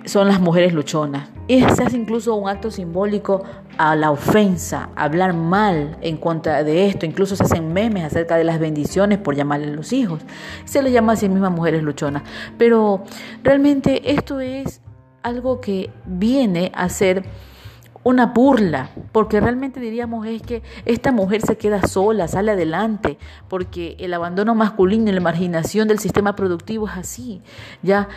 son 0.06 0.28
las 0.28 0.40
mujeres 0.40 0.72
luchonas. 0.72 1.28
Y 1.48 1.60
se 1.60 1.84
hace 1.84 1.96
incluso 1.96 2.34
un 2.34 2.48
acto 2.48 2.70
simbólico 2.70 3.44
a 3.76 3.94
la 3.94 4.10
ofensa, 4.10 4.88
hablar 4.96 5.34
mal 5.34 5.96
en 6.00 6.16
contra 6.16 6.64
de 6.64 6.86
esto. 6.86 7.06
Incluso 7.06 7.36
se 7.36 7.44
hacen 7.44 7.72
memes 7.72 8.04
acerca 8.04 8.36
de 8.36 8.44
las 8.44 8.58
bendiciones 8.58 9.18
por 9.18 9.36
llamarle 9.36 9.66
a 9.66 9.70
los 9.70 9.92
hijos. 9.92 10.22
Se 10.64 10.82
les 10.82 10.92
llama 10.92 11.12
a 11.12 11.16
sí 11.16 11.28
mismas 11.28 11.52
mujeres 11.52 11.82
luchonas. 11.82 12.22
Pero 12.58 13.04
realmente 13.42 14.12
esto 14.12 14.40
es 14.40 14.80
algo 15.22 15.60
que 15.60 15.90
viene 16.06 16.72
a 16.74 16.88
ser 16.88 17.24
una 18.06 18.26
burla, 18.26 18.90
porque 19.10 19.40
realmente 19.40 19.80
diríamos 19.80 20.24
es 20.28 20.40
que 20.40 20.62
esta 20.84 21.10
mujer 21.10 21.42
se 21.42 21.58
queda 21.58 21.82
sola, 21.88 22.28
sale 22.28 22.52
adelante, 22.52 23.18
porque 23.48 23.96
el 23.98 24.14
abandono 24.14 24.54
masculino 24.54 25.10
y 25.10 25.12
la 25.12 25.20
marginación 25.20 25.88
del 25.88 25.98
sistema 25.98 26.36
productivo 26.36 26.86
es 26.86 26.96
así. 26.96 27.42
Ya 27.82 28.08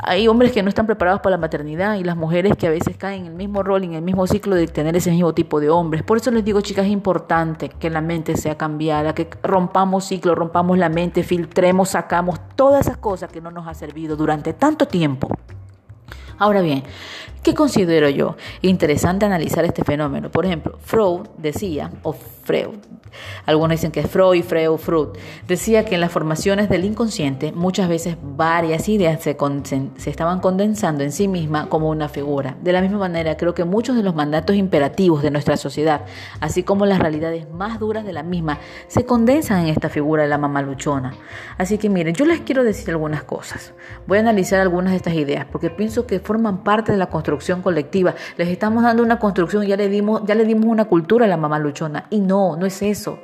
hay 0.00 0.28
hombres 0.28 0.52
que 0.52 0.62
no 0.62 0.68
están 0.68 0.84
preparados 0.84 1.22
para 1.22 1.36
la 1.36 1.40
maternidad 1.40 1.94
y 1.94 2.04
las 2.04 2.14
mujeres 2.14 2.58
que 2.58 2.66
a 2.66 2.70
veces 2.70 2.98
caen 2.98 3.22
en 3.22 3.26
el 3.28 3.34
mismo 3.36 3.62
rol, 3.62 3.84
en 3.84 3.94
el 3.94 4.02
mismo 4.02 4.26
ciclo 4.26 4.54
de 4.54 4.66
tener 4.66 4.94
ese 4.96 5.10
mismo 5.10 5.32
tipo 5.32 5.60
de 5.60 5.70
hombres. 5.70 6.02
Por 6.02 6.18
eso 6.18 6.30
les 6.30 6.44
digo, 6.44 6.60
chicas, 6.60 6.84
es 6.84 6.92
importante 6.92 7.70
que 7.70 7.88
la 7.88 8.02
mente 8.02 8.36
sea 8.36 8.58
cambiada, 8.58 9.14
que 9.14 9.30
rompamos 9.42 10.04
ciclo, 10.04 10.34
rompamos 10.34 10.76
la 10.76 10.90
mente, 10.90 11.22
filtremos, 11.22 11.88
sacamos 11.88 12.38
todas 12.54 12.86
esas 12.86 12.98
cosas 12.98 13.32
que 13.32 13.40
no 13.40 13.50
nos 13.50 13.66
ha 13.66 13.72
servido 13.72 14.14
durante 14.14 14.52
tanto 14.52 14.86
tiempo. 14.86 15.30
Ahora 16.38 16.60
bien, 16.60 16.84
¿qué 17.48 17.54
considero 17.54 18.10
yo? 18.10 18.36
Interesante 18.60 19.24
analizar 19.24 19.64
este 19.64 19.82
fenómeno. 19.82 20.30
Por 20.30 20.44
ejemplo, 20.44 20.78
Freud 20.82 21.28
decía, 21.38 21.90
o 22.02 22.12
Freud, 22.12 22.76
algunos 23.46 23.70
dicen 23.70 23.90
que 23.90 24.00
es 24.00 24.10
Freud, 24.10 24.42
Freud, 24.42 24.76
Freud, 24.76 25.08
decía 25.46 25.84
que 25.86 25.94
en 25.94 26.02
las 26.02 26.12
formaciones 26.12 26.68
del 26.68 26.84
inconsciente 26.84 27.52
muchas 27.52 27.88
veces 27.88 28.18
varias 28.22 28.88
ideas 28.90 29.22
se, 29.22 29.36
se 29.96 30.10
estaban 30.10 30.40
condensando 30.40 31.04
en 31.04 31.12
sí 31.12 31.26
misma 31.26 31.70
como 31.70 31.88
una 31.88 32.10
figura. 32.10 32.56
De 32.62 32.72
la 32.72 32.82
misma 32.82 32.98
manera, 32.98 33.38
creo 33.38 33.54
que 33.54 33.64
muchos 33.64 33.96
de 33.96 34.02
los 34.02 34.14
mandatos 34.14 34.54
imperativos 34.56 35.22
de 35.22 35.30
nuestra 35.30 35.56
sociedad, 35.56 36.02
así 36.40 36.62
como 36.62 36.84
las 36.84 36.98
realidades 36.98 37.50
más 37.50 37.78
duras 37.78 38.04
de 38.04 38.12
la 38.12 38.22
misma, 38.22 38.58
se 38.88 39.06
condensan 39.06 39.62
en 39.62 39.68
esta 39.68 39.88
figura 39.88 40.22
de 40.22 40.28
la 40.28 40.38
mamá 40.38 40.60
luchona. 40.60 41.14
Así 41.56 41.78
que 41.78 41.88
miren, 41.88 42.14
yo 42.14 42.26
les 42.26 42.40
quiero 42.40 42.62
decir 42.62 42.90
algunas 42.90 43.22
cosas. 43.22 43.72
Voy 44.06 44.18
a 44.18 44.20
analizar 44.20 44.60
algunas 44.60 44.92
de 44.92 44.98
estas 44.98 45.14
ideas 45.14 45.46
porque 45.50 45.70
pienso 45.70 46.06
que 46.06 46.20
forman 46.20 46.62
parte 46.62 46.92
de 46.92 46.98
la 46.98 47.06
construcción 47.06 47.37
colectiva. 47.62 48.14
Les 48.36 48.48
estamos 48.48 48.82
dando 48.82 49.02
una 49.02 49.18
construcción, 49.18 49.66
ya 49.66 49.76
le 49.76 49.88
dimos, 49.88 50.22
ya 50.26 50.34
le 50.34 50.44
dimos 50.44 50.66
una 50.66 50.86
cultura 50.86 51.24
a 51.24 51.28
la 51.28 51.36
mamá 51.36 51.58
luchona. 51.58 52.06
Y 52.10 52.20
no, 52.20 52.56
no 52.56 52.66
es 52.66 52.82
eso. 52.82 53.18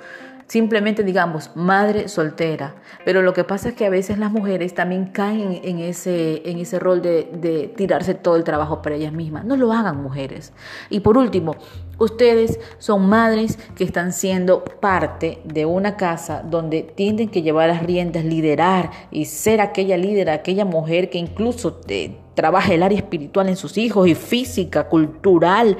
Simplemente 0.46 1.02
digamos 1.04 1.50
madre 1.54 2.08
soltera. 2.08 2.74
Pero 3.04 3.22
lo 3.22 3.32
que 3.32 3.44
pasa 3.44 3.70
es 3.70 3.74
que 3.74 3.86
a 3.86 3.90
veces 3.90 4.18
las 4.18 4.30
mujeres 4.30 4.74
también 4.74 5.06
caen 5.06 5.60
en 5.62 5.78
ese, 5.78 6.42
en 6.48 6.58
ese 6.58 6.78
rol 6.78 7.00
de, 7.00 7.30
de 7.32 7.72
tirarse 7.74 8.14
todo 8.14 8.36
el 8.36 8.44
trabajo 8.44 8.82
para 8.82 8.96
ellas 8.96 9.12
mismas. 9.12 9.44
No 9.44 9.56
lo 9.56 9.72
hagan 9.72 10.02
mujeres. 10.02 10.52
Y 10.90 11.00
por 11.00 11.16
último, 11.16 11.56
ustedes 11.98 12.60
son 12.78 13.08
madres 13.08 13.58
que 13.74 13.84
están 13.84 14.12
siendo 14.12 14.64
parte 14.64 15.40
de 15.44 15.64
una 15.64 15.96
casa 15.96 16.42
donde 16.42 16.82
tienen 16.82 17.30
que 17.30 17.42
llevar 17.42 17.70
las 17.70 17.82
riendas, 17.82 18.24
liderar 18.24 18.90
y 19.10 19.24
ser 19.24 19.62
aquella 19.62 19.96
líder, 19.96 20.28
aquella 20.28 20.66
mujer 20.66 21.08
que 21.08 21.18
incluso 21.18 21.72
te, 21.72 22.18
trabaja 22.34 22.74
el 22.74 22.82
área 22.82 22.98
espiritual 22.98 23.48
en 23.48 23.56
sus 23.56 23.78
hijos 23.78 24.08
y 24.08 24.14
física, 24.14 24.88
cultural, 24.88 25.78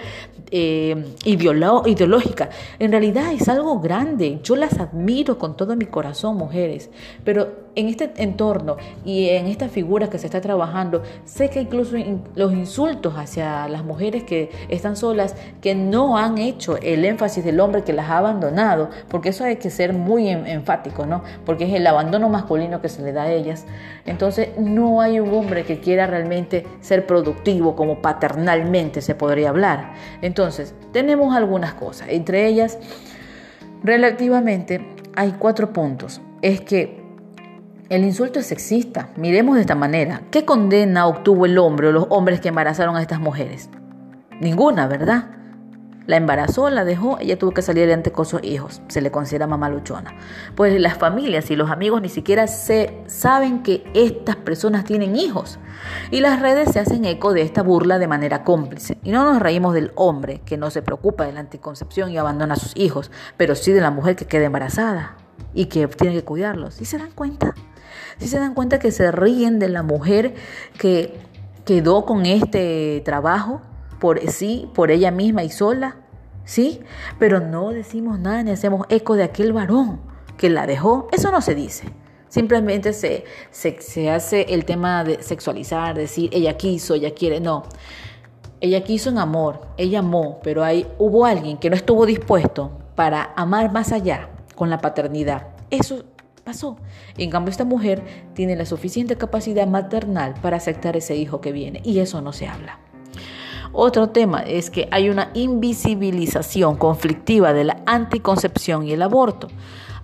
eh, 0.51 1.15
ideológica. 1.25 2.51
En 2.79 2.91
realidad 2.91 3.33
es 3.33 3.49
algo 3.49 3.81
grande. 3.81 4.41
Yo 4.43 4.57
las 4.57 4.79
admiro 4.79 5.39
con 5.39 5.57
todo 5.57 5.77
mi 5.77 5.87
corazón, 5.87 6.37
mujeres. 6.37 6.91
Pero 7.25 7.65
en 7.77 7.89
este 7.89 8.13
entorno 8.17 8.77
y 9.05 9.31
en 9.31 9.47
esta 9.47 9.69
figura 9.69 10.09
que 10.09 10.19
se 10.19 10.27
está 10.27 10.41
trabajando, 10.41 11.03
sé 11.25 11.51
que 11.51 11.61
incluso 11.61 11.97
los 12.37 12.53
insultos 12.53 13.15
hacia 13.17 13.69
las 13.69 13.85
mujeres 13.85 14.23
que 14.23 14.51
están 14.69 14.97
solas, 14.97 15.35
que 15.61 15.75
no 15.75 16.17
han 16.17 16.39
hecho 16.39 16.77
el 16.77 17.05
énfasis 17.05 17.45
del 17.45 17.59
hombre 17.61 17.83
que 17.83 17.93
las 17.93 18.11
ha 18.11 18.19
abandonado, 18.19 18.91
porque 19.09 19.31
eso 19.31 19.45
hay 19.45 19.57
que 19.57 19.71
ser 19.71 19.93
muy 19.93 20.29
enfático, 20.29 21.07
¿no? 21.07 21.23
Porque 21.45 21.65
es 21.65 21.75
el 21.75 21.87
abandono 21.87 22.29
masculino 22.29 22.81
que 22.81 22.89
se 22.89 23.03
le 23.03 23.13
da 23.13 23.25
a 23.25 23.33
ellas. 23.33 23.67
Entonces 24.07 24.51
no 24.59 25.01
hay 25.01 25.19
un 25.19 25.35
hombre 25.35 25.65
que 25.65 25.81
quiera 25.81 26.07
realmente 26.07 26.67
ser 26.81 27.07
productivo 27.07 27.75
como 27.75 28.01
paternalmente 28.01 29.01
se 29.01 29.15
podría 29.15 29.49
hablar. 29.49 29.95
Entonces, 30.23 30.44
tenemos 30.93 31.35
algunas 31.35 31.75
cosas. 31.75 32.09
Entre 32.11 32.47
ellas, 32.47 32.79
relativamente, 33.83 34.95
hay 35.17 35.35
cuatro 35.39 35.73
puntos. 35.73 36.21
Es 36.43 36.61
que 36.61 37.03
el 37.89 38.05
insulto 38.05 38.41
es 38.41 38.47
sexista. 38.47 39.11
Miremos 39.17 39.57
de 39.57 39.63
esta 39.63 39.75
manera. 39.75 40.23
¿Qué 40.31 40.45
condena 40.45 41.07
obtuvo 41.07 41.47
el 41.47 41.59
hombre 41.59 41.89
o 41.89 41.93
los 41.93 42.07
hombres 42.09 42.41
que 42.41 42.49
embarazaron 42.49 42.97
a 42.97 43.03
estas 43.03 43.21
mujeres? 43.21 43.69
Ninguna, 44.41 44.87
¿verdad? 44.87 45.27
La 46.07 46.17
embarazó, 46.17 46.69
la 46.69 46.85
dejó, 46.85 47.19
ella 47.19 47.39
tuvo 47.39 47.53
que 47.53 47.63
salir 47.63 47.85
adelante 47.85 48.13
con 48.13 48.27
sus 48.27 48.43
hijos. 48.45 48.83
Se 48.89 49.01
le 49.01 49.11
considera 49.11 49.47
mamá 49.47 49.71
luchona. 49.71 50.15
Pues 50.55 50.79
las 50.79 50.99
familias 50.99 51.51
y 51.51 51.57
los 51.57 51.71
amigos 51.71 52.03
ni 52.03 52.11
siquiera 52.11 52.47
se 52.47 53.03
saben 53.07 53.63
que 53.63 53.85
estas 53.95 54.37
personas 54.37 54.85
tienen 54.85 55.17
hijos. 55.17 55.59
Y 56.11 56.21
las 56.21 56.43
redes 56.43 56.73
se 56.73 56.81
hacen 56.81 57.07
eco 57.07 57.33
de 57.33 57.41
esta 57.41 57.63
burla 57.63 57.99
de 57.99 58.07
manera 58.07 58.45
cómplice. 58.45 58.99
Y 59.03 59.13
no 59.13 59.25
nos 59.25 59.41
reímos 59.41 59.73
del 59.73 59.93
hombre 59.95 60.43
que 60.45 60.59
no 60.59 60.71
se 60.71 60.83
preocupa 60.83 61.25
de 61.25 61.33
la 61.33 61.41
anticoncepción 61.41 62.11
y 62.11 62.19
abandona 62.19 62.55
a 62.55 62.59
sus 62.59 62.77
hijos, 62.77 63.11
pero 63.39 63.55
sí 63.55 63.73
de 63.73 63.81
la 63.81 63.91
mujer 63.91 64.15
que 64.15 64.27
queda 64.27 64.45
embarazada 64.45 65.17
y 65.55 65.67
que 65.67 65.89
tiene 65.89 66.15
que 66.15 66.25
cuidarlos. 66.25 66.83
¿Y 66.83 66.85
se 66.85 66.99
dan 66.99 67.13
cuenta? 67.13 67.55
Si 68.19 68.29
se 68.29 68.39
dan 68.39 68.53
cuenta 68.55 68.79
que 68.79 68.91
se 68.91 69.11
ríen 69.11 69.59
de 69.59 69.71
la 69.71 69.83
mujer 69.83 70.35
que 70.79 71.19
quedó 71.65 72.05
con 72.05 72.27
este 72.27 73.01
trabajo 73.07 73.63
por 74.05 74.21
sí, 74.31 74.69
por 74.75 74.91
ella 74.91 75.11
misma 75.11 75.45
y 75.45 75.49
sola, 75.49 75.97
¿sí? 76.45 76.81
Pero 77.19 77.41
no 77.41 77.71
decimos 77.71 78.19
nada 78.19 78.43
ni 78.43 78.51
hacemos 78.51 78.85
eco 78.91 79.17
de 79.17 79.23
aquel 79.23 79.55
varón 79.55 79.99
que 80.37 80.51
la 80.51 80.67
dejó. 80.67 81.09
Eso 81.11 81.31
no 81.31 81.41
se 81.41 81.55
dice. 81.55 81.87
Simplemente 82.29 82.93
se, 82.93 83.25
se, 83.51 84.11
hace 84.11 84.43
el 84.53 84.67
tema 84.67 85.05
de 85.05 85.23
sexualizar, 85.23 85.97
decir 85.97 86.29
ella 86.35 86.59
quiso, 86.59 86.93
ella 86.93 87.15
quiere. 87.15 87.41
No. 87.41 87.63
Ella 88.61 88.85
quiso 88.85 89.09
en 89.09 89.17
amor, 89.17 89.69
ella 89.79 90.01
amó, 90.01 90.39
pero 90.43 90.63
ahí 90.63 90.87
hubo 90.99 91.25
alguien 91.25 91.57
que 91.57 91.71
no 91.71 91.77
estuvo 91.77 92.05
dispuesto 92.05 92.73
para 92.97 93.33
amar 93.37 93.73
más 93.73 93.91
allá 93.91 94.29
con 94.55 94.69
la 94.69 94.83
paternidad. 94.83 95.47
Eso 95.71 96.05
pasó. 96.45 96.77
En 97.17 97.31
cambio, 97.31 97.53
esta 97.53 97.65
mujer 97.65 98.03
tiene 98.35 98.55
la 98.55 98.67
suficiente 98.67 99.17
capacidad 99.17 99.67
maternal 99.67 100.35
para 100.43 100.59
aceptar 100.59 100.95
ese 100.95 101.17
hijo 101.17 101.41
que 101.41 101.53
viene 101.53 101.81
y 101.85 102.01
eso 102.01 102.21
no 102.21 102.35
se 102.35 102.47
habla. 102.47 102.84
Otro 103.77 104.11
tema 104.11 104.41
es 104.41 104.71
que 104.71 104.87
hay 104.93 105.11
una 105.11 105.31
invisibilización 105.35 106.77
conflictiva 106.77 107.53
de 107.53 107.65
la 107.65 107.83
anticoncepción 107.87 108.87
y 108.87 108.93
el 108.93 109.03
aborto. 109.03 109.49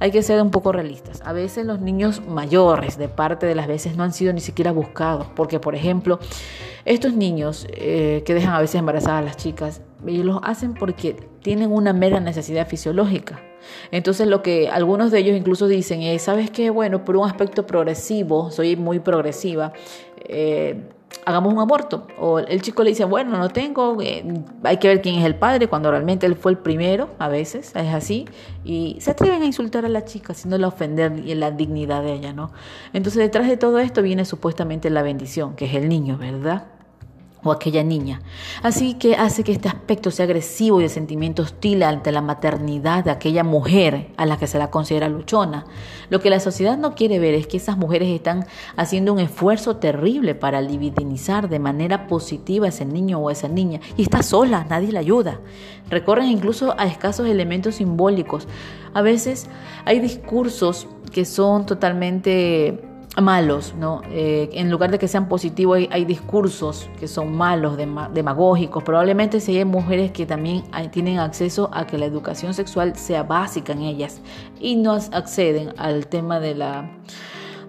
Hay 0.01 0.11
que 0.11 0.23
ser 0.23 0.43
un 0.43 0.51
poco 0.51 0.73
realistas. 0.73 1.23
A 1.25 1.33
veces 1.33 1.65
los 1.65 1.81
niños 1.81 2.27
mayores, 2.27 2.99
de 2.99 3.09
parte 3.09 3.47
de 3.47 3.55
las 3.55 3.69
veces, 3.69 3.97
no 3.97 4.03
han 4.03 4.13
sido 4.13 4.33
ni 4.33 4.41
siquiera 4.41 4.73
buscados. 4.73 5.29
Porque, 5.37 5.61
por 5.61 5.77
ejemplo, 5.77 6.19
estos 6.85 7.15
niños 7.15 7.69
eh, 7.71 8.25
que 8.27 8.35
dejan 8.35 8.55
a 8.55 8.61
veces 8.61 8.75
embarazadas 8.75 9.21
a 9.21 9.25
las 9.25 9.37
chicas, 9.37 9.83
ellos 10.05 10.25
los 10.25 10.41
hacen 10.43 10.75
porque 10.75 11.15
tienen 11.41 11.71
una 11.71 11.93
mera 11.93 12.19
necesidad 12.19 12.67
fisiológica. 12.67 13.41
Entonces 13.93 14.27
lo 14.27 14.43
que 14.43 14.69
algunos 14.69 15.13
de 15.13 15.21
ellos 15.21 15.37
incluso 15.37 15.69
dicen 15.69 16.03
es, 16.03 16.23
¿sabes 16.23 16.51
qué? 16.51 16.71
Bueno, 16.71 17.05
por 17.05 17.17
un 17.17 17.29
aspecto 17.29 17.67
progresivo, 17.67 18.51
soy 18.51 18.75
muy 18.75 18.99
progresiva, 18.99 19.73
eh, 20.25 20.89
hagamos 21.25 21.53
un 21.53 21.61
aborto. 21.61 22.07
O 22.19 22.39
el 22.39 22.63
chico 22.63 22.83
le 22.83 22.91
dice, 22.91 23.05
bueno, 23.05 23.39
no 23.39 23.49
tengo, 23.49 24.01
eh, 24.01 24.25
hay 24.63 24.77
que 24.79 24.89
ver 24.89 25.03
quién 25.03 25.17
es 25.17 25.25
el 25.25 25.35
padre, 25.35 25.69
cuando 25.69 25.91
realmente 25.91 26.27
él 26.27 26.37
fue 26.37 26.53
el 26.53 26.59
primero, 26.59 27.11
a 27.19 27.29
veces 27.29 27.73
es 27.75 27.95
así, 27.95 28.27
y 28.65 28.97
se 29.01 29.11
atreven 29.11 29.43
a 29.43 29.47
insultar 29.47 29.85
a 29.85 29.89
la 29.89 30.05
chica, 30.05 30.35
la 30.45 30.69
ofender 30.69 31.13
la 31.37 31.51
dignidad 31.51 32.03
de 32.03 32.15
ella, 32.15 32.33
¿no? 32.33 32.53
Entonces 32.93 33.21
detrás 33.21 33.49
de 33.49 33.57
todo 33.57 33.79
esto 33.79 34.03
viene 34.03 34.25
supuestamente 34.25 34.91
la 34.91 35.03
bendición, 35.03 35.55
que 35.55 35.67
es 35.67 35.75
el 35.75 35.89
niño, 35.89 36.19
¿verdad? 36.19 36.65
O 37.43 37.53
aquella 37.53 37.83
niña. 37.83 38.21
Así 38.63 38.95
que 38.95 39.17
hace 39.17 39.45
que 39.45 39.53
este 39.53 39.69
aspecto 39.69 40.11
sea 40.11 40.25
agresivo 40.25 40.81
y 40.81 40.85
de 40.85 40.89
sentimiento 40.89 41.43
hostil 41.43 41.83
ante 41.83 42.13
la 42.13 42.21
maternidad 42.21 43.05
de 43.05 43.11
aquella 43.11 43.45
mujer 43.45 44.09
a 44.17 44.27
la 44.27 44.37
que 44.37 44.47
se 44.47 44.59
la 44.59 44.71
considera 44.71 45.09
luchona. 45.09 45.65
Lo 46.11 46.21
que 46.21 46.31
la 46.31 46.41
sociedad 46.41 46.77
no 46.77 46.95
quiere 46.95 47.19
ver 47.19 47.35
es 47.35 47.47
que 47.47 47.57
esas 47.57 47.77
mujeres 47.77 48.09
están 48.09 48.47
haciendo 48.77 49.13
un 49.13 49.21
esfuerzo 49.21 49.77
terrible 49.77 50.35
para 50.35 50.61
divinizar 50.63 51.49
de 51.49 51.59
manera 51.59 52.07
positiva 52.07 52.67
a 52.67 52.71
ese 52.71 52.85
niño 52.85 53.19
o 53.19 53.29
a 53.29 53.33
esa 53.33 53.49
niña 53.49 53.81
y 53.97 54.03
está 54.03 54.23
sola, 54.23 54.67
nadie 54.69 54.93
la 54.93 55.01
ayuda. 55.01 55.41
Recorren 55.89 56.27
incluso 56.27 56.75
a 56.79 56.87
escasos 56.87 57.27
elementos 57.27 57.77
simbólicos. 57.77 58.47
A 58.95 59.03
veces 59.03 59.47
hay 59.85 60.01
discursos 60.01 60.87
que 61.13 61.25
son 61.25 61.67
totalmente 61.67 62.90
malos, 63.21 63.75
¿no? 63.77 64.03
Eh, 64.11 64.51
en 64.53 64.71
lugar 64.71 64.91
de 64.91 64.99
que 64.99 65.09
sean 65.09 65.29
positivos, 65.29 65.79
hay, 65.91 66.05
discursos 66.05 66.89
que 66.99 67.09
son 67.09 67.37
malos, 67.37 67.77
demagógicos. 67.77 68.83
Probablemente 68.85 69.41
si 69.41 69.57
hay 69.57 69.65
mujeres 69.65 70.13
que 70.13 70.27
también 70.27 70.63
tienen 70.91 71.19
acceso 71.19 71.71
a 71.73 71.87
que 71.87 71.99
la 71.99 72.07
educación 72.07 72.55
sexual 72.55 72.97
sea 72.97 73.23
básica 73.25 73.73
en 73.73 73.83
ellas 73.83 74.21
y 74.61 74.77
no 74.77 74.93
acceden 74.93 75.75
al 75.77 76.07
tema 76.07 76.39
de 76.39 76.55
la, 76.55 76.91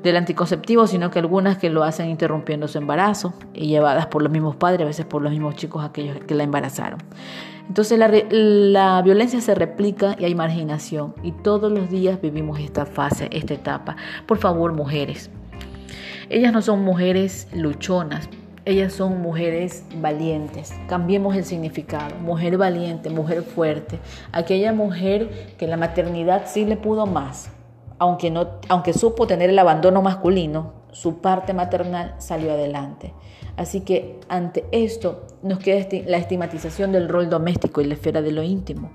del 0.03 0.17
anticonceptivo, 0.17 0.87
sino 0.87 1.09
que 1.11 1.19
algunas 1.19 1.57
que 1.57 1.69
lo 1.69 1.83
hacen 1.83 2.09
interrumpiendo 2.09 2.67
su 2.67 2.77
embarazo 2.77 3.33
y 3.53 3.67
llevadas 3.67 4.07
por 4.07 4.21
los 4.21 4.31
mismos 4.31 4.55
padres, 4.55 4.81
a 4.81 4.85
veces 4.85 5.05
por 5.05 5.21
los 5.21 5.31
mismos 5.31 5.55
chicos 5.55 5.83
aquellos 5.83 6.17
que 6.19 6.35
la 6.35 6.43
embarazaron. 6.43 6.99
Entonces 7.71 7.97
la, 7.97 8.11
la, 8.29 9.01
violencia 9.01 9.39
se 9.39 9.55
replica 9.55 10.17
y 10.19 10.25
hay 10.25 10.35
marginación 10.35 11.15
y 11.23 11.31
todos 11.31 11.71
los 11.71 11.89
días 11.89 12.19
vivimos 12.19 12.59
esta 12.59 12.85
fase, 12.85 13.29
esta 13.31 13.53
etapa. 13.53 13.95
Por 14.27 14.39
favor, 14.39 14.73
mujeres, 14.73 15.29
ellas 16.29 16.51
no 16.51 16.61
son 16.61 16.83
mujeres 16.83 17.47
luchonas, 17.53 18.27
ellas 18.65 18.91
son 18.91 19.21
mujeres 19.21 19.85
valientes. 19.95 20.73
Cambiemos 20.89 21.33
el 21.37 21.45
significado. 21.45 22.13
Mujer 22.17 22.57
valiente, 22.57 23.09
mujer 23.09 23.41
fuerte. 23.41 23.99
Aquella 24.33 24.73
mujer 24.73 25.55
que 25.57 25.65
la 25.65 25.77
maternidad 25.77 26.47
sí 26.47 26.65
le 26.65 26.75
pudo 26.75 27.05
más. 27.05 27.51
Aunque, 27.99 28.31
no, 28.31 28.49
aunque 28.67 28.91
supo 28.91 29.27
tener 29.27 29.49
el 29.49 29.59
abandono 29.59 30.01
masculino, 30.01 30.73
su 30.91 31.21
parte 31.21 31.53
maternal 31.53 32.15
salió 32.17 32.51
adelante. 32.51 33.13
Así 33.61 33.81
que 33.81 34.19
ante 34.27 34.65
esto 34.71 35.27
nos 35.43 35.59
queda 35.59 35.87
la 36.07 36.17
estigmatización 36.17 36.91
del 36.91 37.07
rol 37.07 37.29
doméstico 37.29 37.79
y 37.79 37.85
la 37.85 37.93
esfera 37.93 38.23
de 38.23 38.31
lo 38.31 38.41
íntimo. 38.41 38.91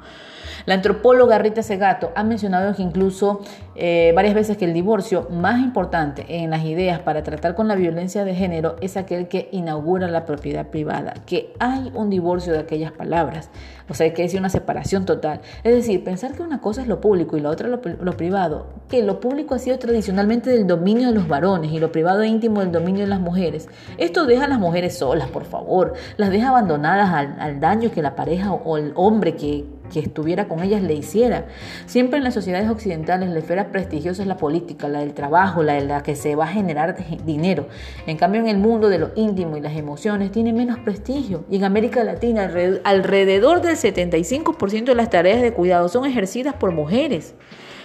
La 0.64 0.74
antropóloga 0.74 1.38
Rita 1.38 1.62
Segato 1.62 2.12
ha 2.14 2.24
mencionado 2.24 2.74
que 2.74 2.82
incluso 2.82 3.42
eh, 3.74 4.12
varias 4.16 4.34
veces 4.34 4.56
que 4.56 4.64
el 4.64 4.72
divorcio 4.72 5.28
más 5.30 5.60
importante 5.60 6.24
en 6.28 6.50
las 6.50 6.64
ideas 6.64 7.00
para 7.00 7.22
tratar 7.22 7.54
con 7.54 7.68
la 7.68 7.74
violencia 7.74 8.24
de 8.24 8.34
género 8.34 8.76
es 8.80 8.96
aquel 8.96 9.28
que 9.28 9.48
inaugura 9.52 10.08
la 10.08 10.24
propiedad 10.24 10.68
privada, 10.68 11.14
que 11.26 11.52
hay 11.58 11.92
un 11.94 12.08
divorcio 12.08 12.54
de 12.54 12.60
aquellas 12.60 12.92
palabras, 12.92 13.50
o 13.88 13.94
sea, 13.94 14.12
que 14.14 14.24
es 14.24 14.34
una 14.34 14.48
separación 14.48 15.04
total. 15.04 15.40
Es 15.62 15.74
decir, 15.74 16.02
pensar 16.02 16.32
que 16.32 16.42
una 16.42 16.60
cosa 16.60 16.82
es 16.82 16.88
lo 16.88 17.00
público 17.00 17.36
y 17.36 17.40
la 17.40 17.50
otra 17.50 17.68
lo, 17.68 17.80
lo 18.00 18.16
privado, 18.16 18.66
que 18.88 19.02
lo 19.02 19.20
público 19.20 19.54
ha 19.54 19.58
sido 19.58 19.78
tradicionalmente 19.78 20.50
del 20.50 20.66
dominio 20.66 21.08
de 21.08 21.14
los 21.14 21.28
varones 21.28 21.70
y 21.70 21.78
lo 21.78 21.92
privado 21.92 22.22
e 22.22 22.28
íntimo 22.28 22.60
del 22.60 22.72
dominio 22.72 23.02
de 23.02 23.08
las 23.08 23.20
mujeres. 23.20 23.68
Esto 23.98 24.24
deja 24.24 24.44
a 24.44 24.48
las 24.48 24.58
mujeres 24.58 24.96
solas, 24.96 25.28
por 25.28 25.44
favor, 25.44 25.94
las 26.16 26.30
deja 26.30 26.48
abandonadas 26.48 27.10
al, 27.10 27.36
al 27.38 27.60
daño 27.60 27.90
que 27.90 28.02
la 28.02 28.16
pareja 28.16 28.52
o 28.52 28.78
el 28.78 28.92
hombre 28.94 29.36
que 29.36 29.64
que 29.88 30.00
estuviera 30.00 30.48
con 30.48 30.62
ellas 30.62 30.82
le 30.82 30.94
hiciera. 30.94 31.46
Siempre 31.86 32.18
en 32.18 32.24
las 32.24 32.34
sociedades 32.34 32.68
occidentales 32.70 33.28
la 33.28 33.38
esfera 33.38 33.70
prestigiosa 33.70 34.22
es 34.22 34.28
la 34.28 34.36
política, 34.36 34.88
la 34.88 35.00
del 35.00 35.14
trabajo, 35.14 35.62
la 35.62 35.74
de 35.74 35.84
la 35.84 36.02
que 36.02 36.16
se 36.16 36.34
va 36.36 36.44
a 36.44 36.48
generar 36.48 36.96
dinero. 37.24 37.68
En 38.06 38.16
cambio 38.16 38.40
en 38.40 38.48
el 38.48 38.58
mundo 38.58 38.88
de 38.88 38.98
lo 38.98 39.10
íntimo 39.14 39.56
y 39.56 39.60
las 39.60 39.76
emociones 39.76 40.32
tiene 40.32 40.52
menos 40.52 40.78
prestigio. 40.78 41.44
Y 41.50 41.56
en 41.56 41.64
América 41.64 42.04
Latina 42.04 42.50
alrededor 42.84 43.60
del 43.60 43.76
75% 43.76 44.84
de 44.84 44.94
las 44.94 45.10
tareas 45.10 45.42
de 45.42 45.52
cuidado 45.52 45.88
son 45.88 46.06
ejercidas 46.06 46.54
por 46.54 46.72
mujeres. 46.72 47.34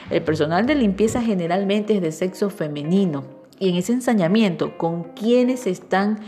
El 0.09 0.21
personal 0.21 0.65
de 0.65 0.75
limpieza 0.75 1.21
generalmente 1.21 1.95
es 1.95 2.01
de 2.01 2.11
sexo 2.11 2.49
femenino 2.49 3.40
y 3.61 3.69
en 3.69 3.75
ese 3.75 3.93
ensañamiento 3.93 4.75
con 4.75 5.03
quienes 5.03 5.67
están 5.67 6.19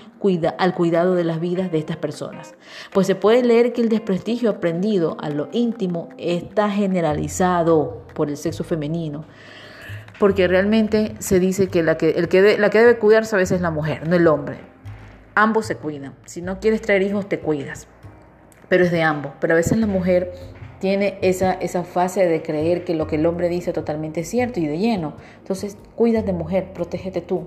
al 0.59 0.75
cuidado 0.75 1.15
de 1.15 1.23
las 1.23 1.41
vidas 1.41 1.71
de 1.71 1.79
estas 1.79 1.97
personas. 1.97 2.53
Pues 2.93 3.07
se 3.07 3.15
puede 3.15 3.43
leer 3.43 3.73
que 3.73 3.81
el 3.81 3.89
desprestigio 3.89 4.51
aprendido 4.51 5.17
a 5.19 5.31
lo 5.31 5.49
íntimo 5.51 6.09
está 6.19 6.69
generalizado 6.69 8.03
por 8.13 8.29
el 8.29 8.37
sexo 8.37 8.63
femenino, 8.63 9.25
porque 10.19 10.47
realmente 10.47 11.15
se 11.17 11.39
dice 11.39 11.69
que 11.69 11.81
la 11.81 11.97
que, 11.97 12.11
el 12.11 12.29
que, 12.29 12.57
la 12.59 12.69
que 12.69 12.79
debe 12.79 12.99
cuidarse 12.99 13.35
a 13.35 13.39
veces 13.39 13.55
es 13.55 13.61
la 13.61 13.71
mujer, 13.71 14.07
no 14.07 14.15
el 14.15 14.27
hombre. 14.27 14.59
Ambos 15.33 15.65
se 15.65 15.75
cuidan. 15.75 16.13
Si 16.25 16.43
no 16.43 16.59
quieres 16.59 16.81
traer 16.81 17.01
hijos, 17.01 17.27
te 17.27 17.39
cuidas. 17.39 17.87
Pero 18.69 18.85
es 18.85 18.91
de 18.91 19.01
ambos. 19.01 19.33
Pero 19.41 19.55
a 19.55 19.57
veces 19.57 19.79
la 19.79 19.87
mujer 19.87 20.31
tiene 20.83 21.17
esa, 21.21 21.53
esa 21.53 21.85
fase 21.85 22.27
de 22.27 22.41
creer 22.41 22.83
que 22.83 22.93
lo 22.93 23.07
que 23.07 23.15
el 23.15 23.25
hombre 23.25 23.47
dice 23.47 23.69
es 23.69 23.73
totalmente 23.73 24.25
cierto 24.25 24.59
y 24.59 24.67
de 24.67 24.79
lleno. 24.79 25.13
Entonces, 25.37 25.77
cuídate 25.95 26.33
mujer, 26.33 26.73
protégete 26.73 27.21
tú. 27.21 27.45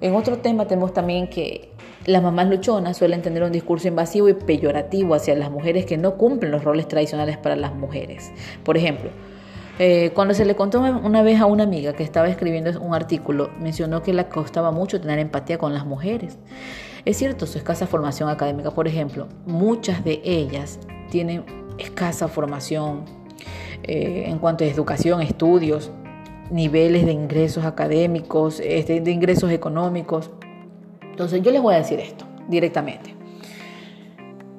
En 0.00 0.14
otro 0.14 0.38
tema 0.38 0.68
tenemos 0.68 0.94
también 0.94 1.28
que 1.28 1.72
las 2.06 2.22
mamás 2.22 2.46
luchonas 2.46 2.96
suelen 2.96 3.22
tener 3.22 3.42
un 3.42 3.50
discurso 3.50 3.88
invasivo 3.88 4.28
y 4.28 4.34
peyorativo 4.34 5.16
hacia 5.16 5.34
las 5.34 5.50
mujeres 5.50 5.84
que 5.84 5.96
no 5.96 6.14
cumplen 6.14 6.52
los 6.52 6.62
roles 6.62 6.86
tradicionales 6.86 7.38
para 7.38 7.56
las 7.56 7.74
mujeres. 7.74 8.30
Por 8.62 8.76
ejemplo, 8.76 9.10
eh, 9.80 10.12
cuando 10.14 10.32
se 10.32 10.44
le 10.44 10.54
contó 10.54 10.78
una 10.78 11.24
vez 11.24 11.40
a 11.40 11.46
una 11.46 11.64
amiga 11.64 11.94
que 11.94 12.04
estaba 12.04 12.28
escribiendo 12.28 12.80
un 12.80 12.94
artículo, 12.94 13.50
mencionó 13.58 14.04
que 14.04 14.12
le 14.12 14.28
costaba 14.28 14.70
mucho 14.70 15.00
tener 15.00 15.18
empatía 15.18 15.58
con 15.58 15.74
las 15.74 15.86
mujeres. 15.86 16.38
Es 17.04 17.16
cierto, 17.16 17.48
su 17.48 17.58
escasa 17.58 17.88
formación 17.88 18.28
académica, 18.28 18.70
por 18.70 18.86
ejemplo, 18.86 19.26
muchas 19.44 20.04
de 20.04 20.20
ellas 20.22 20.78
tienen 21.10 21.42
escasa 21.80 22.28
formación 22.28 23.04
eh, 23.82 24.24
en 24.26 24.38
cuanto 24.38 24.64
a 24.64 24.66
educación, 24.66 25.22
estudios, 25.22 25.90
niveles 26.50 27.06
de 27.06 27.12
ingresos 27.12 27.64
académicos, 27.64 28.60
este, 28.60 29.00
de 29.00 29.10
ingresos 29.10 29.50
económicos. 29.50 30.30
Entonces 31.02 31.42
yo 31.42 31.50
les 31.50 31.62
voy 31.62 31.74
a 31.74 31.78
decir 31.78 32.00
esto 32.00 32.26
directamente. 32.48 33.14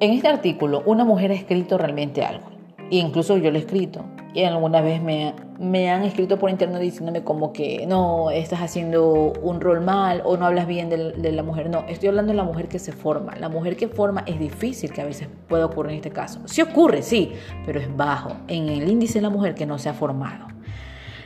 En 0.00 0.12
este 0.12 0.28
artículo 0.28 0.82
una 0.86 1.04
mujer 1.04 1.30
ha 1.30 1.34
escrito 1.34 1.78
realmente 1.78 2.24
algo, 2.24 2.50
e 2.90 2.96
incluso 2.96 3.36
yo 3.36 3.50
lo 3.50 3.58
he 3.58 3.60
escrito, 3.60 4.04
y 4.34 4.42
alguna 4.44 4.80
vez 4.80 5.02
me, 5.02 5.34
me, 5.62 5.90
han 5.90 6.02
escrito 6.02 6.38
por 6.38 6.50
internet 6.50 6.80
diciéndome 6.80 7.22
como 7.22 7.52
que 7.52 7.86
no, 7.86 8.30
estás 8.30 8.60
haciendo 8.60 9.32
un 9.42 9.60
rol 9.60 9.80
mal 9.80 10.22
o 10.24 10.36
no 10.36 10.46
hablas 10.46 10.66
bien 10.66 10.90
de, 10.90 11.32
la 11.32 11.42
mujer. 11.42 11.70
No, 11.70 11.84
estoy 11.88 12.08
hablando 12.08 12.32
de 12.32 12.36
la 12.36 12.44
mujer 12.44 12.68
que 12.68 12.78
se 12.78 12.92
forma. 12.92 13.36
La 13.36 13.48
mujer 13.48 13.76
que 13.76 13.88
forma 13.88 14.24
es 14.26 14.38
difícil 14.38 14.92
que 14.92 15.00
a 15.00 15.04
veces 15.04 15.28
pueda 15.48 15.66
ocurrir 15.66 15.92
en 15.92 15.96
este 15.96 16.10
caso. 16.10 16.40
Sí 16.46 16.62
ocurre, 16.62 17.02
sí, 17.02 17.32
pero 17.64 17.80
es 17.80 17.96
bajo 17.96 18.36
en 18.48 18.68
el 18.68 18.88
índice 18.88 19.14
de 19.14 19.22
la 19.22 19.30
mujer 19.30 19.54
que 19.54 19.64
no 19.64 19.78
se 19.78 19.88
ha 19.88 19.94
formado. 19.94 20.48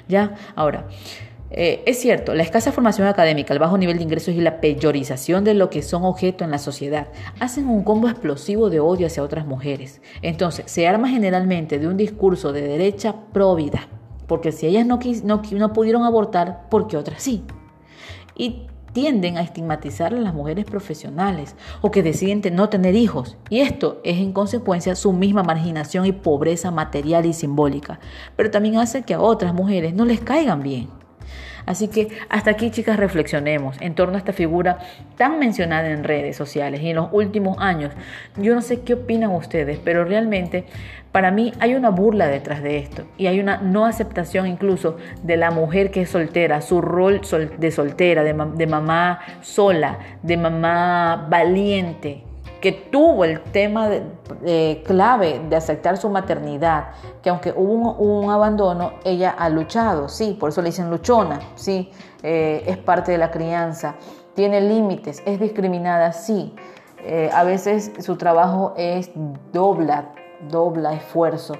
¿Ya? 0.09 0.35
Ahora, 0.55 0.87
eh, 1.51 1.83
es 1.87 1.99
cierto, 1.99 2.35
la 2.35 2.42
escasa 2.42 2.72
formación 2.72 3.07
académica, 3.07 3.55
el 3.55 3.61
bajo 3.61 3.79
nivel 3.79 3.96
de 3.96 4.03
ingresos 4.03 4.35
y 4.35 4.40
la 4.40 4.61
peyorización 4.61 5.44
de 5.44 5.55
lo 5.55 5.70
que 5.70 5.83
son 5.83 6.05
objeto 6.05 6.44
en 6.44 6.51
la 6.51 6.59
sociedad 6.59 7.09
hacen 7.40 7.68
un 7.68 7.85
combo 7.85 8.09
explosivo 8.09 8.68
de 8.68 8.81
odio 8.81 9.07
hacia 9.07 9.22
otras 9.22 9.46
mujeres. 9.46 10.01
Entonces, 10.22 10.70
se 10.70 10.87
arma 10.87 11.09
generalmente 11.09 11.79
de 11.79 11.88
un 11.88 11.96
discurso 11.96 12.53
de 12.53 12.62
derecha 12.62 13.14
próvida, 13.33 13.88
porque 14.27 14.53
si 14.53 14.67
ellas 14.67 14.87
no, 14.87 14.99
no, 15.25 15.43
no 15.51 15.73
pudieron 15.73 16.05
abortar, 16.05 16.67
porque 16.71 16.97
otras 16.97 17.23
sí. 17.23 17.45
Y 18.35 18.67
tienden 18.97 19.37
a 19.37 19.43
estigmatizar 19.43 20.15
a 20.15 20.19
las 20.19 20.33
mujeres 20.33 20.65
profesionales 20.65 21.55
o 21.83 21.91
que 21.91 22.03
deciden 22.03 22.41
no 22.55 22.71
tener 22.71 22.95
hijos. 22.95 23.37
Y 23.51 23.61
esto 23.61 24.01
es 24.05 24.17
en 24.17 24.33
consecuencia 24.33 24.95
su 24.95 25.12
misma 25.12 25.43
marginación 25.43 26.07
y 26.07 26.12
pobreza 26.12 26.71
material 26.71 27.27
y 27.27 27.35
simbólica. 27.35 28.01
Pero 28.37 28.51
también 28.51 28.79
hace 28.79 29.03
que 29.03 29.12
a 29.12 29.21
otras 29.21 29.53
mujeres 29.53 29.93
no 29.93 30.07
les 30.07 30.21
caigan 30.21 30.62
bien. 30.62 30.89
Así 31.66 31.88
que 31.88 32.09
hasta 32.29 32.52
aquí, 32.52 32.70
chicas, 32.70 32.96
reflexionemos 32.96 33.76
en 33.81 33.94
torno 33.94 34.14
a 34.14 34.18
esta 34.18 34.33
figura 34.33 34.79
tan 35.16 35.38
mencionada 35.38 35.90
en 35.90 36.05
redes 36.05 36.37
sociales 36.37 36.81
y 36.81 36.90
en 36.90 36.96
los 36.96 37.09
últimos 37.12 37.59
años. 37.59 37.92
Yo 38.37 38.55
no 38.55 38.62
sé 38.62 38.81
qué 38.83 38.94
opinan 38.94 39.33
ustedes, 39.33 39.79
pero 39.83 40.05
realmente 40.05 40.64
para 41.16 41.31
mí 41.31 41.52
hay 41.61 41.74
una 41.74 41.88
burla 41.88 42.29
detrás 42.29 42.62
de 42.62 42.79
esto 42.79 43.05
y 43.16 43.26
hay 43.26 43.40
una 43.40 43.57
no 43.57 43.87
aceptación 43.87 44.46
incluso 44.46 44.98
de 45.22 45.38
la 45.38 45.50
mujer 45.50 45.90
que 45.90 46.02
es 46.02 46.11
soltera, 46.11 46.61
su 46.61 46.83
rol 46.83 47.22
de 47.59 47.70
soltera, 47.70 48.22
de, 48.22 48.66
mamá 48.66 49.20
sola, 49.40 49.98
de 50.22 50.37
mamá 50.37 51.26
valiente, 51.31 52.22
que 52.61 52.73
tuvo 52.73 53.25
el 53.25 53.40
tema 53.40 53.88
clave 54.85 55.40
de 55.49 55.57
aceptar 55.57 55.97
su 55.97 56.09
maternidad, 56.09 56.88
que 57.23 57.31
aunque 57.31 57.53
hubo 57.55 57.92
un, 57.95 58.31
abandono, 58.31 58.95
ella 59.05 59.35
ha 59.38 59.49
luchado, 59.49 60.09
sí, 60.09 60.37
por 60.38 60.51
eso 60.51 60.62
le 60.62 60.71
dicen 60.71 60.90
luchona, 60.90 61.40
sí, 61.55 61.90
eh, 62.23 62.64
es 62.66 62.79
parte 62.79 63.12
de 63.12 63.19
la 63.19 63.31
crianza, 63.31 63.97
tiene 64.35 64.61
límites, 64.61 65.23
es 65.27 65.38
discriminada, 65.38 66.12
sí, 66.12 66.55
eh, 67.05 67.31
a 67.33 67.45
veces 67.45 67.92
su 68.01 68.16
trabajo 68.16 68.75
es 68.77 69.11
dobla, 69.53 70.12
dobla 70.51 70.95
esfuerzo 70.95 71.55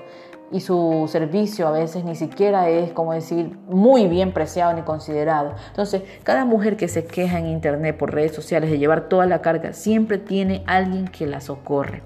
y 0.53 0.61
su 0.61 1.09
servicio 1.11 1.67
a 1.67 1.73
veces 1.73 2.05
ni 2.05 2.15
siquiera 2.15 2.69
es, 2.69 2.93
como 2.93 3.13
decir, 3.13 3.59
muy 3.69 4.07
bien 4.07 4.33
preciado 4.33 4.73
ni 4.75 4.83
considerado. 4.83 5.55
Entonces, 5.69 6.03
cada 6.23 6.45
mujer 6.45 6.77
que 6.77 6.89
se 6.89 7.05
queja 7.05 7.39
en 7.39 7.47
internet 7.47 7.97
por 7.97 8.15
redes 8.15 8.35
sociales 8.35 8.71
de 8.71 8.79
llevar 8.79 9.09
toda 9.09 9.27
la 9.27 9.43
carga, 9.43 9.73
siempre 9.73 10.19
tiene 10.19 10.63
alguien 10.67 11.09
que 11.09 11.27
la 11.27 11.41
socorre. 11.41 12.03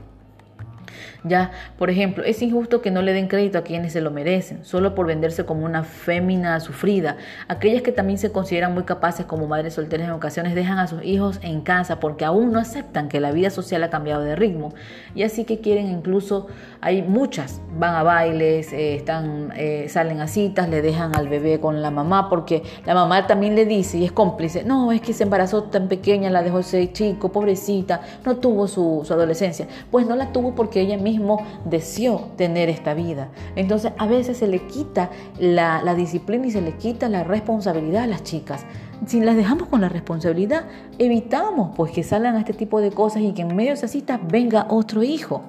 Ya, 1.22 1.50
por 1.78 1.90
ejemplo, 1.90 2.24
es 2.24 2.40
injusto 2.40 2.80
que 2.80 2.90
no 2.90 3.02
le 3.02 3.12
den 3.12 3.28
crédito 3.28 3.58
a 3.58 3.62
quienes 3.62 3.92
se 3.92 4.00
lo 4.00 4.10
merecen, 4.10 4.64
solo 4.64 4.94
por 4.94 5.06
venderse 5.06 5.44
como 5.44 5.66
una 5.66 5.84
fémina 5.84 6.58
sufrida. 6.60 7.16
Aquellas 7.46 7.82
que 7.82 7.92
también 7.92 8.18
se 8.18 8.32
consideran 8.32 8.72
muy 8.72 8.84
capaces 8.84 9.26
como 9.26 9.46
madres 9.46 9.74
solteras 9.74 10.06
en 10.06 10.12
ocasiones 10.12 10.54
dejan 10.54 10.78
a 10.78 10.86
sus 10.86 11.04
hijos 11.04 11.38
en 11.42 11.60
casa 11.60 12.00
porque 12.00 12.24
aún 12.24 12.52
no 12.52 12.58
aceptan 12.58 13.08
que 13.08 13.20
la 13.20 13.32
vida 13.32 13.50
social 13.50 13.82
ha 13.82 13.90
cambiado 13.90 14.22
de 14.22 14.34
ritmo. 14.34 14.72
Y 15.14 15.22
así 15.22 15.44
que 15.44 15.60
quieren 15.60 15.90
incluso, 15.90 16.46
hay 16.80 17.02
muchas, 17.02 17.60
van 17.78 17.94
a 17.94 18.02
bailes, 18.02 18.72
eh, 18.72 18.94
están, 18.94 19.52
eh, 19.56 19.86
salen 19.90 20.20
a 20.20 20.26
citas, 20.26 20.70
le 20.70 20.80
dejan 20.80 21.14
al 21.14 21.28
bebé 21.28 21.60
con 21.60 21.82
la 21.82 21.90
mamá 21.90 22.30
porque 22.30 22.62
la 22.86 22.94
mamá 22.94 23.26
también 23.26 23.54
le 23.56 23.66
dice 23.66 23.98
y 23.98 24.06
es 24.06 24.12
cómplice, 24.12 24.64
no, 24.64 24.90
es 24.90 25.02
que 25.02 25.12
se 25.12 25.24
embarazó 25.24 25.64
tan 25.64 25.88
pequeña, 25.88 26.30
la 26.30 26.42
dejó 26.42 26.60
ese 26.60 26.92
chico, 26.92 27.30
pobrecita, 27.30 28.00
no 28.24 28.36
tuvo 28.36 28.68
su, 28.68 29.02
su 29.04 29.12
adolescencia. 29.12 29.66
Pues 29.90 30.06
no 30.06 30.16
la 30.16 30.32
tuvo 30.32 30.54
porque 30.54 30.80
ella 30.80 30.96
misma 30.96 31.09
mismo 31.10 31.44
deseó 31.64 32.30
tener 32.36 32.68
esta 32.68 32.94
vida. 32.94 33.28
Entonces 33.56 33.92
a 33.98 34.06
veces 34.06 34.38
se 34.38 34.46
le 34.46 34.66
quita 34.66 35.10
la, 35.38 35.94
disciplina 35.94 36.46
y 36.46 36.50
se 36.50 36.60
le 36.60 36.72
quita 36.72 37.08
la 37.08 37.24
responsabilidad 37.24 38.04
a 38.04 38.06
las 38.06 38.22
chicas. 38.22 38.64
Si 39.06 39.20
las 39.20 39.36
dejamos 39.36 39.68
con 39.68 39.80
la 39.80 39.88
responsabilidad, 39.88 40.64
evitamos 40.98 41.74
pues 41.76 41.92
que 41.92 42.02
salgan 42.02 42.36
a 42.36 42.40
este 42.40 42.52
tipo 42.52 42.80
de 42.80 42.90
cosas 42.90 43.22
y 43.22 43.32
que 43.32 43.42
en 43.42 43.56
medio 43.56 43.70
de 43.70 43.74
esas 43.74 43.90
citas 43.90 44.20
venga 44.28 44.66
otro 44.68 45.02
hijo. 45.02 45.42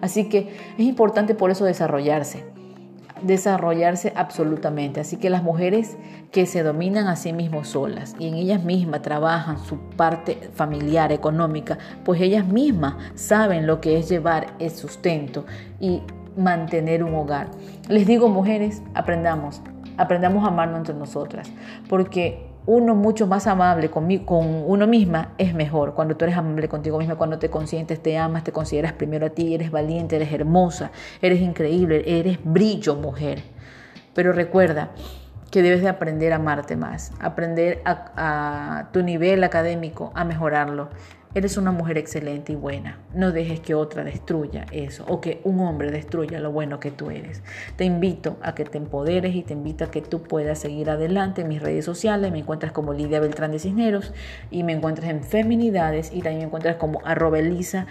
Así 0.00 0.28
que 0.28 0.54
es 0.78 0.84
importante 0.84 1.34
por 1.34 1.50
eso 1.50 1.64
desarrollarse 1.64 2.59
desarrollarse 3.22 4.12
absolutamente. 4.16 5.00
Así 5.00 5.16
que 5.16 5.30
las 5.30 5.42
mujeres 5.42 5.96
que 6.30 6.46
se 6.46 6.62
dominan 6.62 7.08
a 7.08 7.16
sí 7.16 7.32
mismas 7.32 7.68
solas 7.68 8.14
y 8.18 8.28
en 8.28 8.34
ellas 8.34 8.62
mismas 8.62 9.02
trabajan 9.02 9.58
su 9.58 9.78
parte 9.96 10.50
familiar, 10.54 11.12
económica, 11.12 11.78
pues 12.04 12.20
ellas 12.20 12.46
mismas 12.46 12.94
saben 13.14 13.66
lo 13.66 13.80
que 13.80 13.98
es 13.98 14.08
llevar 14.08 14.54
el 14.58 14.70
sustento 14.70 15.44
y 15.80 16.02
mantener 16.36 17.04
un 17.04 17.14
hogar. 17.14 17.50
Les 17.88 18.06
digo, 18.06 18.28
mujeres, 18.28 18.82
aprendamos, 18.94 19.62
aprendamos 19.96 20.44
a 20.44 20.48
amarnos 20.48 20.78
entre 20.78 20.94
nosotras, 20.94 21.50
porque 21.88 22.49
uno 22.70 22.94
mucho 22.94 23.26
más 23.26 23.48
amable 23.48 23.90
con, 23.90 24.16
con 24.18 24.46
uno 24.64 24.86
misma 24.86 25.32
es 25.38 25.54
mejor. 25.54 25.94
Cuando 25.94 26.16
tú 26.16 26.24
eres 26.24 26.36
amable 26.36 26.68
contigo 26.68 26.98
misma, 26.98 27.16
cuando 27.16 27.40
te 27.40 27.50
consientes, 27.50 28.00
te 28.00 28.16
amas, 28.16 28.44
te 28.44 28.52
consideras 28.52 28.92
primero 28.92 29.26
a 29.26 29.30
ti, 29.30 29.56
eres 29.56 29.72
valiente, 29.72 30.14
eres 30.14 30.32
hermosa, 30.32 30.92
eres 31.20 31.40
increíble, 31.40 32.04
eres 32.06 32.38
brillo, 32.44 32.94
mujer. 32.94 33.42
Pero 34.14 34.32
recuerda 34.32 34.90
que 35.50 35.62
debes 35.62 35.82
de 35.82 35.88
aprender 35.88 36.32
a 36.32 36.36
amarte 36.36 36.76
más, 36.76 37.12
aprender 37.18 37.82
a 37.84 38.86
tu 38.92 39.02
nivel 39.02 39.42
académico, 39.42 40.12
a 40.14 40.22
mejorarlo 40.22 40.90
Eres 41.32 41.56
una 41.56 41.70
mujer 41.70 41.96
excelente 41.96 42.54
y 42.54 42.56
buena. 42.56 42.98
No 43.14 43.30
dejes 43.30 43.60
que 43.60 43.76
otra 43.76 44.02
destruya 44.02 44.66
eso 44.72 45.04
o 45.06 45.20
que 45.20 45.40
un 45.44 45.60
hombre 45.60 45.92
destruya 45.92 46.40
lo 46.40 46.50
bueno 46.50 46.80
que 46.80 46.90
tú 46.90 47.10
eres. 47.10 47.44
Te 47.76 47.84
invito 47.84 48.36
a 48.42 48.56
que 48.56 48.64
te 48.64 48.78
empoderes 48.78 49.36
y 49.36 49.42
te 49.42 49.52
invito 49.52 49.84
a 49.84 49.92
que 49.92 50.02
tú 50.02 50.24
puedas 50.24 50.58
seguir 50.58 50.90
adelante 50.90 51.42
en 51.42 51.48
mis 51.48 51.62
redes 51.62 51.84
sociales. 51.84 52.32
Me 52.32 52.40
encuentras 52.40 52.72
como 52.72 52.92
Lidia 52.92 53.20
Beltrán 53.20 53.52
de 53.52 53.60
Cisneros 53.60 54.12
y 54.50 54.64
me 54.64 54.72
encuentras 54.72 55.08
en 55.08 55.22
Feminidades 55.22 56.10
y 56.12 56.20
también 56.20 56.38
me 56.38 56.44
encuentras 56.46 56.76
como 56.76 57.00
arroba 57.04 57.38
Elisa, 57.38 57.86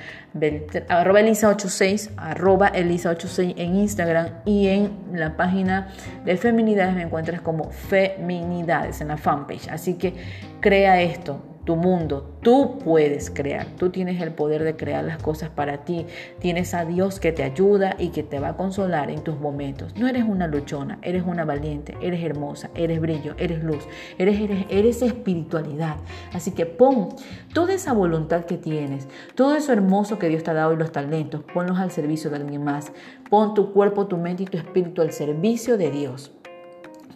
arroba 0.90 1.22
Elisa 1.22 1.48
86, 1.48 2.12
arroba 2.18 2.68
Elisa 2.68 3.12
86 3.12 3.54
en 3.56 3.76
Instagram 3.78 4.28
y 4.44 4.68
en 4.68 4.92
la 5.14 5.38
página 5.38 5.88
de 6.26 6.36
Feminidades 6.36 6.94
me 6.94 7.04
encuentras 7.04 7.40
como 7.40 7.72
Feminidades 7.72 9.00
en 9.00 9.08
la 9.08 9.18
fanpage. 9.18 9.70
Así 9.70 9.94
que 9.94 10.14
crea 10.60 11.02
esto, 11.02 11.42
tu 11.70 11.76
mundo. 11.76 12.26
Tú 12.42 12.80
puedes 12.80 13.30
crear, 13.30 13.68
tú 13.78 13.92
tienes 13.92 14.20
el 14.24 14.34
poder 14.34 14.64
de 14.64 14.76
crear 14.76 15.04
las 15.04 15.22
cosas 15.22 15.52
para 15.52 15.86
ti. 15.86 16.08
Tienes 16.40 16.74
a 16.74 16.84
Dios 16.84 17.20
que 17.20 17.32
te 17.32 17.44
ayuda 17.44 17.96
y 18.00 18.10
que 18.10 18.24
te 18.24 18.40
va 18.40 18.50
a 18.50 18.58
consolar 18.58 19.12
en 19.12 19.24
tus 19.24 19.40
momentos. 19.40 19.96
No 19.96 20.08
eres 20.08 20.24
una 20.24 20.48
luchona, 20.48 20.98
eres 21.04 21.22
una 21.28 21.46
valiente, 21.46 21.96
eres 22.02 22.24
hermosa, 22.24 22.72
eres 22.74 23.00
brillo, 23.00 23.36
eres 23.38 23.64
luz, 23.64 23.88
eres, 24.18 24.42
eres, 24.42 24.66
eres 24.72 25.04
espiritualidad. 25.04 25.98
Así 26.34 26.54
que 26.54 26.66
pon 26.66 27.10
toda 27.54 27.76
esa 27.76 27.94
voluntad 27.94 28.46
que 28.46 28.58
tienes, 28.58 29.08
todo 29.36 29.56
eso 29.56 29.72
hermoso 29.72 30.18
que 30.18 30.28
Dios 30.28 30.42
te 30.42 30.50
ha 30.50 30.56
dado 30.56 30.74
y 30.74 30.78
los 30.78 30.92
talentos, 30.92 31.44
ponlos 31.54 31.78
al 31.78 31.92
servicio 31.92 32.32
de 32.32 32.38
alguien 32.38 32.64
más. 32.64 32.92
Pon 33.30 33.54
tu 33.54 33.74
cuerpo, 33.74 34.08
tu 34.08 34.18
mente 34.18 34.42
y 34.42 34.48
tu 34.48 34.58
espíritu 34.58 35.04
al 35.04 35.12
servicio 35.12 35.78
de 35.78 35.92
Dios 35.92 36.32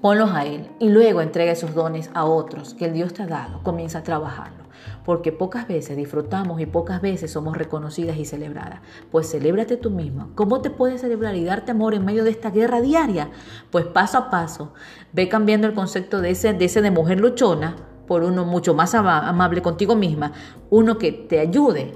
ponlos 0.04 0.32
a 0.32 0.44
Él 0.44 0.68
y 0.80 0.90
luego 0.90 1.22
entrega 1.22 1.54
esos 1.54 1.74
dones 1.74 2.12
a 2.14 2.26
otros 2.26 2.74
que 2.74 2.84
el 2.84 2.94
Dios 2.94 3.14
te 3.14 3.24
ha 3.24 3.26
dado. 3.26 3.64
Comienza 3.64 4.00
a 4.00 4.04
trabajarlo. 4.04 4.66
Porque 5.06 5.32
pocas 5.32 5.66
veces 5.66 5.96
disfrutamos 5.96 6.60
y 6.60 6.66
pocas 6.66 7.02
veces 7.02 7.32
somos 7.32 7.56
reconocidas 7.56 8.18
y 8.18 8.26
celebradas. 8.26 8.82
Pues 9.12 9.32
celébrate 9.32 9.78
tú 9.78 9.92
misma. 9.92 10.28
¿Cómo 10.36 10.60
te 10.60 10.70
puedes 10.70 11.00
celebrar 11.00 11.36
y 11.38 11.46
darte 11.46 11.72
amor 11.72 11.94
en 11.94 12.04
medio 12.04 12.26
de 12.26 12.32
esta 12.32 12.52
guerra 12.52 12.82
diaria? 12.82 13.30
Pues 13.72 13.86
paso 13.86 14.18
a 14.18 14.30
paso, 14.30 14.74
ve 15.14 15.30
cambiando 15.30 15.68
el 15.68 15.74
concepto 15.74 16.20
de 16.20 16.32
ese 16.32 16.52
de, 16.52 16.66
ese 16.66 16.82
de 16.82 16.92
mujer 16.92 17.22
luchona 17.22 17.78
por 18.06 18.24
uno 18.24 18.44
mucho 18.44 18.74
más 18.74 18.94
amable 18.96 19.62
contigo 19.62 19.96
misma, 19.96 20.34
uno 20.70 20.98
que 20.98 21.14
te 21.14 21.40
ayude 21.40 21.94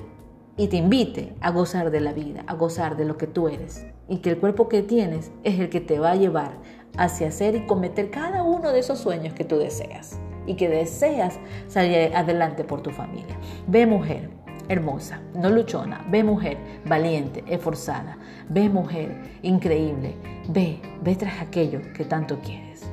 y 0.56 0.70
te 0.70 0.78
invite 0.78 1.36
a 1.42 1.52
gozar 1.52 1.92
de 1.92 2.00
la 2.00 2.14
vida, 2.14 2.46
a 2.48 2.56
gozar 2.56 2.96
de 2.96 3.04
lo 3.04 3.18
que 3.18 3.28
tú 3.28 3.50
eres 3.50 3.86
y 4.08 4.18
que 4.20 4.32
el 4.32 4.38
cuerpo 4.38 4.70
que 4.70 4.82
tienes 4.82 5.32
es 5.44 5.60
el 5.60 5.70
que 5.70 5.82
te 5.82 6.00
va 6.00 6.12
a 6.12 6.16
llevar 6.16 6.54
hacia 6.98 7.28
hacer 7.28 7.56
y 7.56 7.66
cometer 7.66 8.10
cada 8.12 8.44
uno 8.44 8.72
de 8.72 8.80
esos 8.80 9.00
sueños 9.00 9.34
que 9.34 9.44
tú 9.44 9.58
deseas 9.58 10.20
y 10.46 10.56
que 10.56 10.70
deseas 10.70 11.40
salir 11.68 12.16
adelante 12.16 12.64
por 12.64 12.82
tu 12.82 12.92
familia. 12.92 13.38
Ve 13.68 13.86
mujer 13.86 14.30
hermosa, 14.70 15.22
no 15.34 15.50
luchona, 15.50 16.06
ve 16.10 16.24
mujer 16.24 16.58
valiente, 16.86 17.44
esforzada, 17.48 18.18
ve 18.50 18.70
mujer 18.70 19.16
increíble, 19.42 20.16
ve, 20.50 20.80
ve 21.02 21.16
tras 21.16 21.42
aquello 21.42 21.82
que 21.94 22.06
tanto 22.06 22.40
quieres. 22.40 22.84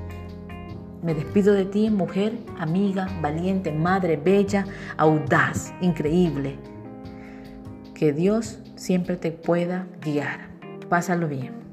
Me 1.02 1.14
despido 1.14 1.52
de 1.52 1.66
ti, 1.66 1.90
mujer, 1.90 2.32
amiga, 2.58 3.08
valiente, 3.20 3.70
madre, 3.70 4.16
bella, 4.16 4.64
audaz, 4.96 5.74
increíble. 5.82 6.56
Que 7.94 8.12
Dios 8.12 8.58
siempre 8.74 9.16
te 9.16 9.30
pueda 9.30 9.86
guiar. 10.00 10.48
Pásalo 10.88 11.28
bien. 11.28 11.63